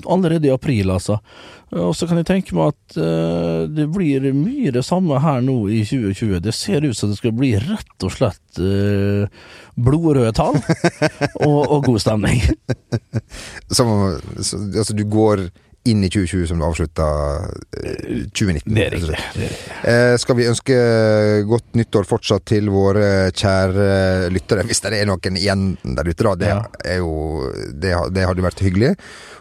allerede 0.10 0.48
i 0.50 0.54
april, 0.56 0.90
altså. 0.96 1.20
Og 1.78 1.92
så 1.94 2.08
kan 2.10 2.18
jeg 2.18 2.26
tenke 2.26 2.56
meg 2.58 2.72
at 2.74 2.98
eh, 2.98 3.68
det 3.70 3.86
blir 3.94 4.29
mye 4.36 4.74
det 4.76 4.84
samme 4.88 5.20
her 5.22 5.42
nå 5.46 5.58
i 5.72 5.82
2020. 5.88 6.40
Det 6.44 6.54
ser 6.56 6.86
ut 6.86 6.98
som 6.98 7.12
det 7.12 7.20
skal 7.20 7.36
bli 7.38 7.54
rett 7.62 8.06
og 8.06 8.14
slett 8.16 8.62
eh, 8.64 9.26
blodrøde 9.80 10.34
tall 10.38 10.60
og, 11.48 11.60
og 11.62 11.90
god 11.90 12.04
stemning. 12.04 12.44
Som, 13.72 14.20
så, 14.42 14.62
altså, 14.70 14.96
du 14.98 15.06
går 15.10 15.48
inn 15.92 16.04
i 16.06 16.10
2020 16.12 16.48
som 16.52 16.60
du 16.62 16.66
avslutta 16.68 17.08
eh, 17.80 18.26
2019. 18.32 18.76
Det 18.76 18.86
er 18.86 18.96
riktig. 18.96 19.10
Det 19.10 19.18
er 19.18 19.50
riktig. 19.54 19.80
Eh, 19.94 20.14
skal 20.24 20.40
vi 20.40 20.48
ønske 20.52 20.78
godt 21.50 21.76
nyttår 21.80 22.08
fortsatt 22.10 22.46
til 22.54 22.70
våre 22.74 23.10
kjære 23.36 24.30
lyttere, 24.34 24.66
hvis 24.70 24.84
det 24.86 24.94
er 25.02 25.10
noen 25.10 25.40
igjen 25.40 25.68
der 25.84 26.10
ute, 26.14 26.24
da. 26.30 26.36
Det, 26.40 26.54
er 26.96 27.02
jo, 27.02 27.14
det, 27.74 27.96
det 28.16 28.28
hadde 28.30 28.46
vært 28.46 28.64
hyggelig. 28.66 28.94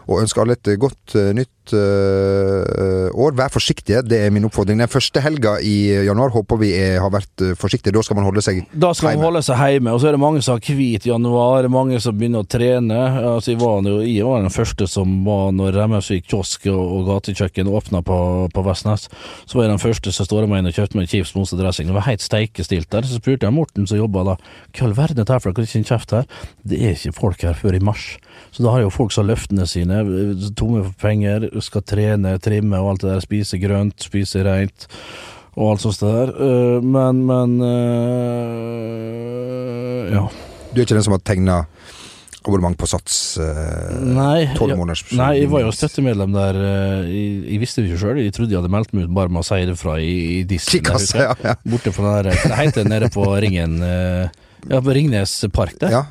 Og 0.09 0.23
ønske 0.23 0.41
alle 0.41 0.55
et 0.57 0.69
godt 0.81 1.13
eh, 1.19 1.31
nytt 1.37 1.73
eh, 1.77 3.09
år. 3.13 3.35
Vær 3.37 3.51
forsiktige, 3.53 4.01
det 4.09 4.17
er 4.25 4.31
min 4.33 4.47
oppfordring. 4.47 4.79
Den 4.81 4.89
første 4.89 5.21
helga 5.21 5.57
i 5.61 5.75
januar 6.07 6.31
håper 6.33 6.57
vi 6.61 6.71
er, 6.77 6.95
har 7.03 7.11
vært 7.13 7.43
eh, 7.45 7.51
forsiktige. 7.59 7.93
Da 7.95 8.01
skal 8.05 8.17
man 8.19 8.25
holde 8.25 8.41
seg 8.45 8.57
hjemme. 8.59 8.79
Da 8.81 8.89
skal 8.97 9.13
man 9.19 9.27
holde 9.27 9.43
seg 9.45 9.61
hjemme, 9.75 9.93
og 9.93 10.01
så 10.01 10.09
er 10.09 10.17
det 10.17 10.21
mange 10.23 10.41
som 10.45 10.57
har 10.57 10.79
hvit 10.79 11.05
januar, 11.09 11.67
mange 11.69 11.99
som 12.03 12.17
begynner 12.17 12.45
å 12.45 12.49
trene. 12.49 12.99
Altså, 13.35 13.53
jeg, 13.53 13.61
var, 13.61 13.85
jo- 13.85 14.01
jeg 14.05 14.25
var 14.25 14.41
den 14.47 14.55
første 14.55 14.89
som 14.89 15.19
var 15.27 15.53
når 15.59 15.77
Remmersvik 15.77 16.25
kiosk 16.39 16.65
og, 16.71 17.05
gatekjøkken 17.07 17.67
åpna 17.67 18.01
på, 18.05 18.47
på 18.53 18.61
Vestnes. 18.63 19.09
Så 19.45 19.57
var 19.57 19.63
jeg 19.65 19.73
den 19.73 19.81
første 19.83 20.11
som 20.13 20.25
står 20.25 20.47
meg 20.47 20.59
inn 20.61 20.69
og 20.71 20.75
kjøpte 20.75 20.97
meg 20.97 21.09
Chiefs 21.09 21.35
mosedressing. 21.35 21.87
Det 21.89 21.95
var 21.95 22.07
helt 22.07 22.23
steikestilt 22.23 22.89
der. 22.91 23.03
Så 23.07 23.19
spurte 23.19 23.45
jeg 23.45 23.53
Morten 23.55 23.87
som 23.87 23.97
jobba 23.99 24.23
da, 24.31 24.35
hva 24.73 24.79
i 24.79 24.85
all 24.87 24.95
verden 24.97 25.19
er 25.19 25.25
det 25.25 25.33
her 25.35 25.43
for 25.43 25.49
noe, 25.51 25.59
det 25.59 25.69
ikke 25.69 25.81
en 25.81 25.89
kjeft 25.89 26.11
her. 26.15 26.25
Det 26.63 26.77
er 26.79 26.91
ikke 26.95 27.17
folk 27.17 27.41
her 27.47 27.55
før 27.57 27.73
i 27.75 27.83
mars. 27.83 28.05
Så 28.51 28.63
da 28.63 28.69
har 28.73 28.81
jo 28.85 28.93
folk 28.93 29.15
har 29.15 29.27
løftene 29.27 29.65
sine, 29.69 30.03
tomme 30.57 30.83
for 30.87 30.95
penger, 31.01 31.49
skal 31.63 31.83
trene, 31.85 32.37
trimme 32.41 32.77
og 32.79 32.89
alt 32.93 33.01
det 33.03 33.11
der, 33.13 33.25
spise 33.25 33.61
grønt, 33.61 33.97
spise 34.03 34.43
reint. 34.47 34.87
Og 35.59 35.73
alt 35.73 35.81
sånt 35.83 35.99
der. 36.05 36.27
Øh, 36.39 36.83
men, 36.83 37.25
men 37.27 37.61
øh, 37.65 38.69
Ja. 40.13 40.23
Du 40.69 40.77
er 40.77 40.85
ikke 40.85 40.95
den 40.95 41.03
som 41.03 41.15
har 41.15 41.23
tegna 41.25 41.65
abonnement 42.49 42.77
på 42.81 42.89
Sats? 42.89 43.15
eh, 43.39 44.53
tolv 44.57 44.73
ja, 44.73 44.77
måneders 44.79 45.05
nei, 45.15 45.31
jeg 45.39 45.49
var 45.53 45.63
jo 45.63 45.71
støttemedlem 45.75 46.33
der. 46.35 46.59
Jeg, 47.07 47.31
jeg 47.53 47.61
visste 47.63 47.81
det 47.83 47.89
ikke 47.91 48.01
sjøl. 48.03 48.21
Jeg 48.25 48.35
trodde 48.35 48.53
jeg 48.55 48.61
hadde 48.61 48.73
meldt 48.73 48.93
meg 48.97 49.07
ut 49.07 49.15
bare 49.15 49.31
med 49.33 49.43
å 49.43 49.47
si 49.47 49.61
det 49.69 49.77
fra 49.79 49.97
i, 50.03 50.13
i 50.39 50.43
disken. 50.49 50.83
der 50.89 51.25
ja, 51.29 51.33
ja. 51.45 51.55
Borte 51.63 51.93
fra 51.95 52.17
den 52.19 52.31
der, 52.31 52.43
det 52.49 52.59
heter 52.63 52.89
nede 52.89 53.09
på 53.13 53.25
Ringen 53.39 53.79
øh, 53.85 54.25
Ja, 54.69 54.81
på 54.83 54.95
Ringnes 54.97 55.39
park 55.55 55.77
der. 55.79 55.93
ja. 55.99 56.03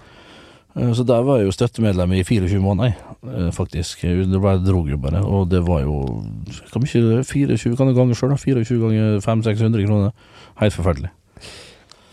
Eh, 0.79 0.93
Så 0.95 1.05
der 1.09 1.23
var 1.27 1.41
jeg 1.41 1.49
jo 1.49 1.53
støttemedlem 1.57 2.13
i 2.19 2.23
24 2.25 2.61
måneder, 2.63 2.95
eh, 3.27 3.51
faktisk. 3.53 4.03
Det 4.07 4.41
bare 4.41 4.61
dro 4.65 4.85
jo 4.89 4.97
bare, 5.01 5.25
og 5.25 5.49
det 5.51 5.63
var 5.67 5.83
jo 5.83 5.99
Hvor 6.73 6.85
ikke 6.87 7.25
24 7.25 7.77
kan 7.77 7.89
du 7.91 7.95
gange 7.97 8.15
sjøl, 8.15 8.31
da? 8.31 8.37
24 8.37 8.81
ganger 8.85 9.21
500-600 9.25 9.87
kroner. 9.89 10.13
Helt 10.61 10.75
forferdelig. 10.77 11.11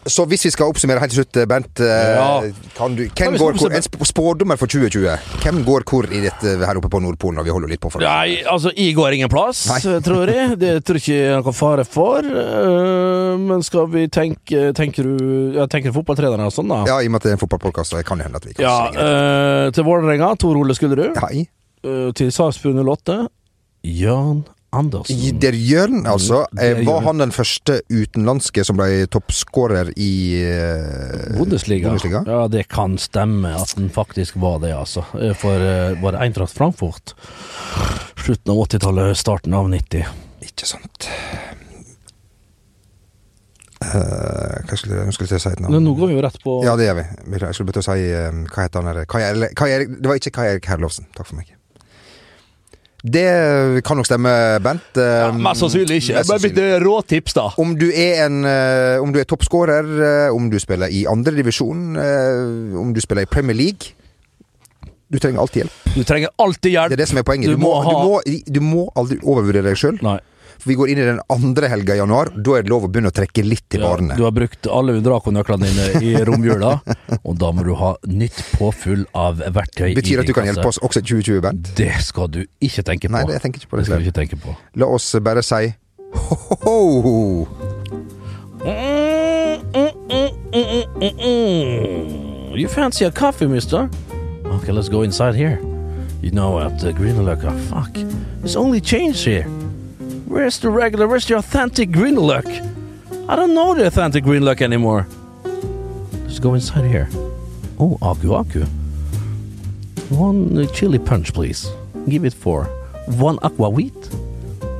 Så 0.06 0.22
hvis 0.30 0.44
vi 0.46 0.52
skal 0.54 0.70
oppsummere 0.70 1.02
helt 1.02 1.10
til 1.16 1.24
slutt, 1.24 1.38
Bent. 1.50 1.80
eh, 1.82 1.86
Ja. 2.16 2.42
Kan 2.78 2.94
du, 2.96 3.08
hvem 3.10 3.38
går 3.42 3.56
hvor, 3.58 3.74
en 3.74 3.82
spådommer 4.06 4.58
for 4.62 4.68
2020? 4.70 5.18
Hvem 5.42 5.64
går 5.66 5.84
hvor 5.90 6.06
i 6.14 6.20
dette 6.22 6.52
her 6.62 6.78
oppe 6.78 6.90
på 6.94 7.00
Nordpolen 7.02 7.40
når 7.40 7.44
vi 7.48 7.54
holder 7.56 7.72
litt 7.74 7.82
på 7.82 7.90
for 7.90 8.00
det? 8.04 8.08
Nei, 8.12 8.44
altså, 8.46 8.70
jeg 8.78 8.94
går 8.96 9.16
ingen 9.18 9.30
plass, 9.34 9.64
Nei. 9.72 10.00
tror 10.06 10.30
jeg. 10.30 10.58
Det 10.62 10.76
tror 10.86 11.00
ikke 11.02 11.16
jeg 11.16 11.32
er 11.34 11.42
noen 11.42 11.58
fare 11.58 11.86
for. 11.90 12.20
Eh, 12.22 13.38
Men 13.42 13.64
skal 13.66 13.88
vi 13.92 14.06
tenke 14.08 14.72
Tenker 14.78 15.04
du 15.10 15.54
ja, 15.58 15.66
tenker 15.68 15.90
du 15.92 15.98
fotballtrenere 15.98 16.46
og 16.48 16.54
sånn, 16.54 16.70
da? 16.70 16.84
Ja, 16.88 17.00
i 17.02 17.10
og 17.10 17.12
med 17.16 17.20
at 17.22 17.26
det 17.26 17.32
er 17.34 17.38
en 17.40 17.42
fotballpodkast, 17.42 17.92
så 17.96 18.04
kan 18.06 18.18
det 18.22 18.28
hende 18.30 18.38
at 18.38 18.46
vi 18.46 18.54
kan 18.54 18.66
Ja, 18.66 18.78
øh, 18.94 19.68
eh, 19.68 19.72
til 19.76 19.84
Vålerenga, 19.88 20.36
Tor 20.38 20.56
Ole 20.62 20.76
Skulderud. 20.78 21.18
Hei. 21.26 21.48
Eh, 21.86 22.12
til 22.18 22.30
Sarpsborg 22.34 22.78
08, 22.86 23.18
Jan 23.86 24.46
Andersen. 24.76 25.40
Der 25.40 25.56
Jørn, 25.56 26.06
altså. 26.06 26.46
Mm, 26.52 26.58
Der 26.60 26.80
eh, 26.80 26.86
Var 26.88 27.02
han 27.02 27.18
den 27.24 27.32
første 27.32 27.82
utenlandske 27.90 28.64
som 28.68 28.78
ble 28.80 29.06
toppskårer 29.08 29.92
i 29.96 30.12
eh, 30.44 31.38
Bundesliga. 31.38 31.90
Bundesliga? 31.90 32.24
Ja, 32.28 32.48
det 32.52 32.68
kan 32.72 32.98
stemme 32.98 33.56
at 33.56 33.76
den 33.78 33.90
faktisk 33.90 34.36
var 34.42 34.60
det, 34.60 34.74
altså. 34.76 35.06
Eh, 35.16 35.34
For 35.38 35.56
eh, 35.56 35.96
var 36.04 36.18
det 36.18 36.24
Eintracht 36.26 36.56
Frankfurt? 36.58 37.16
Slutten 38.20 38.52
av 38.52 38.64
80-tallet, 38.68 39.18
starten 39.18 39.54
av 39.54 39.70
90. 39.72 40.06
Ikke 40.46 40.68
sant. 40.68 41.10
Uh, 43.86 44.64
hva 44.66 44.78
skulle 44.80 45.04
skulle 45.14 45.30
til 45.30 45.38
å 45.38 45.44
si? 45.44 45.52
Men 45.68 45.84
nå 45.84 45.94
går 45.98 46.10
vi 46.10 46.16
jo 46.16 46.22
rett 46.24 46.38
på 46.42 46.56
Ja, 46.66 46.78
det 46.80 46.88
gjør 46.88 46.96
vi. 47.02 47.04
Jeg 47.36 47.58
skulle 47.58 47.68
begynt 47.70 47.82
å 47.82 47.84
si 47.86 48.06
eh, 48.08 48.40
Hva 48.48 48.64
heter 48.66 48.82
han 48.82 48.88
der 48.88 49.10
Kai 49.12 49.22
Erik 49.28 49.92
Det 50.00 50.10
var 50.10 50.18
ikke 50.18 50.32
Kai 50.40 50.46
Erik 50.54 50.70
Herlovsen. 50.72 51.10
Takk 51.14 51.28
for 51.30 51.38
meg. 51.38 51.52
Det 53.06 53.84
kan 53.86 54.00
nok 54.00 54.08
stemme, 54.08 54.32
Bent. 54.66 54.98
Ja, 54.98 55.28
Mest 55.32 55.62
sannsynlig 55.62 56.00
ikke. 56.02 56.16
mest 56.18 56.30
Bare 56.32 56.40
sannsynlig. 56.42 56.64
et 56.78 56.82
råtips, 56.82 57.36
da. 57.38 57.44
Om 57.62 57.76
du 57.78 57.86
er 57.92 58.24
en 58.26 58.40
eh, 58.50 58.98
Om 59.04 59.12
du 59.14 59.20
er 59.22 59.28
toppskårer, 59.30 59.92
eh, 60.08 60.34
om 60.34 60.48
du 60.50 60.58
spiller 60.60 60.90
i 60.90 61.04
andredivisjon, 61.12 61.98
om 62.82 62.94
du 62.96 63.02
spiller 63.04 63.28
i 63.28 63.30
Premier 63.30 63.54
League 63.60 63.94
Du 65.12 65.20
trenger 65.22 65.40
alltid 65.44 65.64
hjelp. 65.66 65.76
Du 65.96 66.04
trenger 66.04 66.30
alltid 66.42 66.72
hjelp. 66.74 66.90
Det 66.90 66.98
er 66.98 67.04
det 67.04 67.10
som 67.12 67.18
er 67.22 67.28
poenget. 67.28 67.52
Du 67.52 67.56
Du, 67.56 67.62
må, 67.62 67.76
må 67.76 67.82
ha- 67.86 67.92
du, 67.92 68.08
må, 68.10 68.42
du 68.58 68.60
må 68.66 68.88
aldri 68.98 69.20
overvurdere 69.22 69.70
deg 69.70 69.78
sjøl. 69.78 70.00
For 70.58 70.72
vi 70.72 70.78
går 70.80 70.92
inn 70.94 71.02
i 71.02 71.08
den 71.08 71.22
andre 71.34 71.70
helga 71.72 71.96
i 71.96 72.00
januar. 72.00 72.32
Da 72.36 72.58
er 72.58 72.66
det 72.66 72.72
lov 72.72 72.88
å 72.88 72.90
begynne 72.92 73.12
å 73.12 73.16
trekke 73.16 73.44
litt 73.46 73.78
i 73.78 73.82
Ja, 73.82 73.96
du 73.98 74.24
har 74.24 74.34
brukt 74.36 74.68
alle 74.72 74.96
Undraco-nøklene 75.00 75.70
dine 75.70 76.04
i 76.04 76.16
romjula, 76.26 76.80
Og 77.28 77.38
da 77.42 77.52
må 77.56 77.66
du 77.66 77.74
ha 77.80 77.96
nytt 78.08 78.38
påfyll 78.56 79.06
av 79.18 79.42
verktøy 79.56 79.92
i 79.92 79.96
Betyr 79.98 80.24
at 80.24 80.30
du 80.30 80.36
kan 80.36 80.48
hjelpe 80.48 80.68
oss 80.70 80.80
også 80.82 81.02
i 81.02 81.08
2020, 81.08 81.42
Bent? 81.46 81.72
Det 81.78 81.92
skal 82.06 82.32
du 82.32 82.42
ikke 82.64 82.86
tenke 82.88 83.10
på. 83.10 83.16
Nei, 83.16 83.26
det 83.30 83.38
jeg 83.40 83.46
tenker 83.48 83.64
ikke 83.64 83.74
på 83.74 83.80
det 83.80 83.86
Det 83.86 83.92
skal 83.92 84.04
du 84.04 84.10
ikke 84.10 84.20
tenke 84.22 84.42
på. 84.42 84.56
La 84.82 84.90
oss 84.98 85.10
bare 85.26 85.44
si 85.46 85.74
ho-ho-ho! 86.16 87.48
You 92.56 92.68
fancy 92.70 93.04
a 93.06 93.12
coffee, 93.12 93.48
mister? 93.48 93.90
Okay, 94.46 94.72
let's 94.72 94.88
go 94.88 95.02
inside 95.02 95.36
here. 95.36 95.60
You 96.22 96.32
know, 96.32 96.60
at 96.60 96.84
uh, 96.84 96.92
Greenlock, 96.94 97.44
oh, 97.44 97.58
fuck. 97.70 97.94
There's 98.40 98.56
only 98.56 98.80
change 98.80 99.24
here. 99.24 99.46
Where's 100.26 100.60
the 100.60 100.70
regular, 100.70 101.08
where's 101.08 101.26
the 101.26 101.38
authentic 101.38 101.90
Greenlock? 101.92 102.48
I 103.30 103.36
don't 103.36 103.54
know 103.54 103.74
the 103.76 103.88
authentic 103.88 104.24
Greenlock 104.24 104.62
anymore. 104.62 105.08
Let's 106.24 106.40
go 106.40 106.54
inside 106.54 106.86
here. 106.86 107.10
Oh, 107.80 107.98
Aku 108.02 108.34
Aku. 108.34 108.66
One 110.10 110.68
chili 110.74 111.00
punch, 111.00 111.34
please. 111.34 111.70
Give 112.10 112.26
it 112.26 112.34
four. 112.34 112.66
One 113.06 113.40
aqua 113.44 113.70
wheat? 113.70 113.94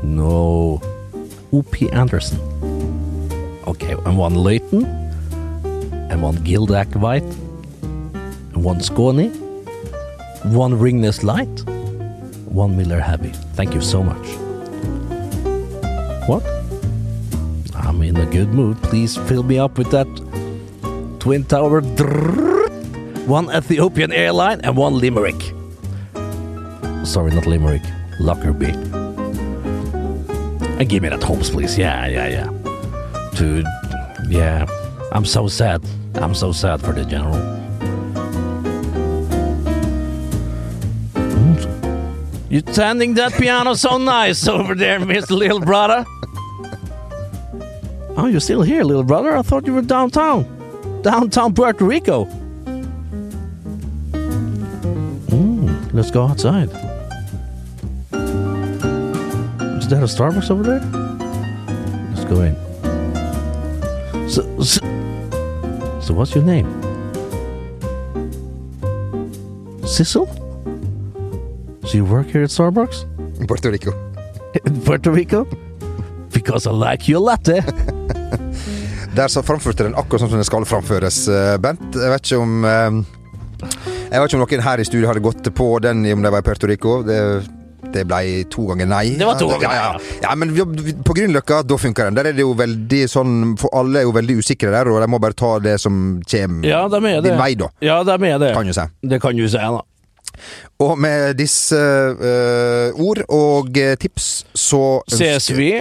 No. 0.04 0.82
O.P. 1.54 1.90
Anderson. 1.92 2.40
Okay, 3.68 3.94
and 3.94 4.18
one 4.18 4.36
Leighton, 4.36 4.86
and 6.12 6.22
one 6.22 6.38
Gildak 6.40 6.96
White, 6.96 7.24
and 8.54 8.64
one 8.64 8.82
Scone, 8.82 9.30
one 10.54 10.74
Ringness 10.74 11.24
Light, 11.24 11.64
one 12.46 12.76
Miller 12.78 13.00
Heavy. 13.00 13.32
Thank 13.54 13.74
you 13.74 13.82
so 13.82 14.04
much. 14.04 14.45
What? 16.28 16.44
I'm 17.76 18.02
in 18.02 18.18
a 18.18 18.26
good 18.26 18.50
mood. 18.50 18.82
Please 18.82 19.16
fill 19.16 19.44
me 19.44 19.60
up 19.60 19.78
with 19.78 19.92
that 19.92 20.08
Twin 21.20 21.44
Tower, 21.44 21.82
one 23.28 23.50
Ethiopian 23.56 24.12
airline, 24.12 24.62
and 24.62 24.76
one 24.76 24.98
Limerick. 24.98 25.40
Sorry, 27.06 27.32
not 27.32 27.46
Limerick, 27.46 27.84
Lockerbie. 28.20 28.74
And 30.80 30.90
give 30.90 31.04
me 31.04 31.10
that 31.10 31.22
Holmes, 31.22 31.52
please. 31.52 31.78
Yeah, 31.78 32.08
yeah, 32.08 32.28
yeah. 32.28 32.50
To, 33.36 33.64
yeah. 34.28 34.66
I'm 35.12 35.26
so 35.26 35.48
sad. 35.48 35.84
I'm 36.16 36.34
so 36.34 36.52
sad 36.52 36.82
for 36.82 36.92
the 36.92 37.06
general. 37.06 37.56
You're 42.50 42.62
tending 42.62 43.16
that 43.16 43.34
piano 43.34 43.74
so 43.74 43.98
nice 43.98 44.48
over 44.48 44.76
there, 44.76 45.00
Mr. 45.00 45.38
Little 45.38 45.60
Brother. 45.60 46.06
Oh, 48.18 48.28
you're 48.28 48.40
still 48.40 48.62
here, 48.62 48.84
little 48.84 49.04
brother? 49.04 49.36
I 49.36 49.42
thought 49.42 49.66
you 49.68 49.74
were 49.74 49.82
downtown. 49.82 50.46
Downtown 51.02 51.54
Puerto 51.54 51.84
Rico. 51.84 52.26
Mm, 55.32 55.94
let's 55.94 56.12
go 56.12 56.26
outside. 56.26 56.70
Is 59.78 59.90
that 59.90 60.02
a 60.02 60.08
Starbucks 60.08 60.50
over 60.50 60.64
there? 60.64 60.80
Let's 62.14 62.26
go 62.26 62.42
in. 62.42 62.56
So, 64.30 64.42
so, 64.62 64.80
so 66.02 66.14
what's 66.14 66.34
your 66.34 66.44
name? 66.44 66.66
Cecil? 69.86 70.26
So 71.86 71.98
you 71.98 72.06
work 72.06 72.28
here 72.28 72.44
at 72.44 72.50
Starbucks 72.50 73.06
In 73.40 73.46
Puerto 73.46 73.70
Rico. 73.70 73.92
in 74.66 74.82
Puerto 74.82 75.12
Rico? 75.12 75.46
Because 76.32 76.66
I 76.66 76.72
like 76.72 77.08
your 77.08 77.20
latte. 77.20 77.62
Der 79.16 79.32
så 79.32 79.40
framførte 79.48 79.86
den 79.88 79.94
akkurat 79.96 80.26
sånn 80.26 80.32
som 80.34 80.42
den 80.42 80.48
skal 80.48 80.66
framføres, 80.68 81.22
eh, 81.32 81.56
Bent. 81.64 81.84
Jeg 81.96 82.12
vet 82.12 82.26
ikke 82.26 82.40
om 82.44 82.66
eh, 82.68 82.98
Jeg 84.12 84.20
vet 84.20 84.26
ikke 84.28 84.40
om 84.40 84.42
noen 84.44 84.64
her 84.66 84.82
i 84.82 84.88
studio 84.88 85.08
hadde 85.08 85.24
gått 85.24 85.48
på 85.56 85.68
den 85.80 86.02
om 86.12 86.26
de 86.26 86.32
var 86.34 86.44
i 86.44 86.46
Puerto 86.46 86.68
Rico. 86.68 86.98
Det, 87.08 87.20
det 87.94 88.04
ble 88.10 88.44
to 88.52 88.66
ganger 88.68 88.90
nei. 88.92 89.06
Det 89.16 89.30
var 89.30 89.40
to 89.40 89.48
ganger 89.54 89.72
nei, 89.72 89.78
ja. 89.78 90.18
ja, 90.26 90.34
men 90.36 90.52
på 91.08 91.16
Grünerløkka, 91.16 91.62
da 91.64 91.78
funker 91.80 92.10
den. 92.10 92.18
Der 92.20 92.30
er 92.32 92.36
det 92.36 92.44
jo 92.44 92.52
veldig 92.60 93.02
sånn 93.08 93.38
For 93.62 93.72
alle 93.80 94.02
er 94.02 94.10
jo 94.10 94.12
veldig 94.18 94.36
usikre 94.42 94.74
der, 94.76 94.92
og 94.92 95.00
de 95.00 95.10
må 95.14 95.22
bare 95.24 95.38
ta 95.38 95.54
det 95.64 95.78
som 95.86 96.20
kommer 96.20 96.68
Ja, 96.68 96.84
de 96.92 97.16
din 97.24 97.40
vei, 97.40 97.54
da. 97.60 97.72
Ja, 97.86 98.02
de 98.04 98.18
er 98.20 98.44
det. 98.44 98.52
Kan 98.58 98.68
jo 98.68 98.76
si. 98.76 98.88
Det 99.00 99.22
kan 99.24 99.40
jo 99.40 99.48
si, 99.48 99.64
da. 99.64 99.86
Og 100.84 101.00
med 101.00 101.38
disse 101.40 101.80
uh, 101.80 103.00
ord 103.00 103.24
og 103.32 103.80
tips, 104.02 104.30
så 104.52 104.84
Ses 105.08 105.54
vi? 105.56 105.72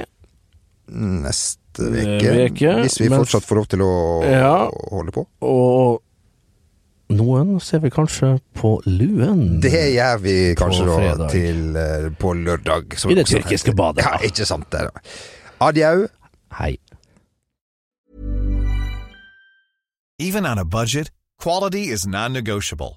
neste 0.94 1.63
Eh, 1.80 2.46
uke. 2.50 2.72
Hvis 2.84 3.00
vi 3.00 3.08
mens, 3.08 3.20
fortsatt 3.24 3.44
får 3.48 3.56
lov 3.56 3.66
til 3.68 3.78
å 3.84 3.92
Ja. 4.30 4.70
holde 4.90 5.12
på. 5.12 5.26
Og 5.42 6.02
noen 7.10 7.60
ser 7.60 7.80
vi 7.80 7.90
kanskje 7.90 8.40
på 8.54 8.80
Luen. 8.86 9.60
Det 9.60 9.94
gjør 9.94 10.18
vi 10.20 10.54
kanskje 10.54 10.86
På 10.86 11.18
da 11.18 11.28
til 11.28 11.76
eh, 11.76 12.08
på 12.18 12.32
lørdag. 12.34 12.96
som 12.98 13.10
I 13.10 13.14
det 13.14 13.26
tyrkiske 13.26 13.72
heter. 13.72 13.76
badet, 13.76 14.04
Ja, 14.04 14.18
ikke 14.18 14.46
sant 14.46 14.70
det. 14.70 14.80
da. 14.88 15.00
Adjau. 15.60 16.08
Hei. 16.52 16.78
Even 20.18 20.46
on 20.46 20.58
a 20.58 20.64
budget, 20.64 21.10
quality 21.40 21.90
is 21.90 22.06
non-negotiable. 22.06 22.96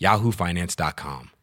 yahoofinance.com. 0.00 1.39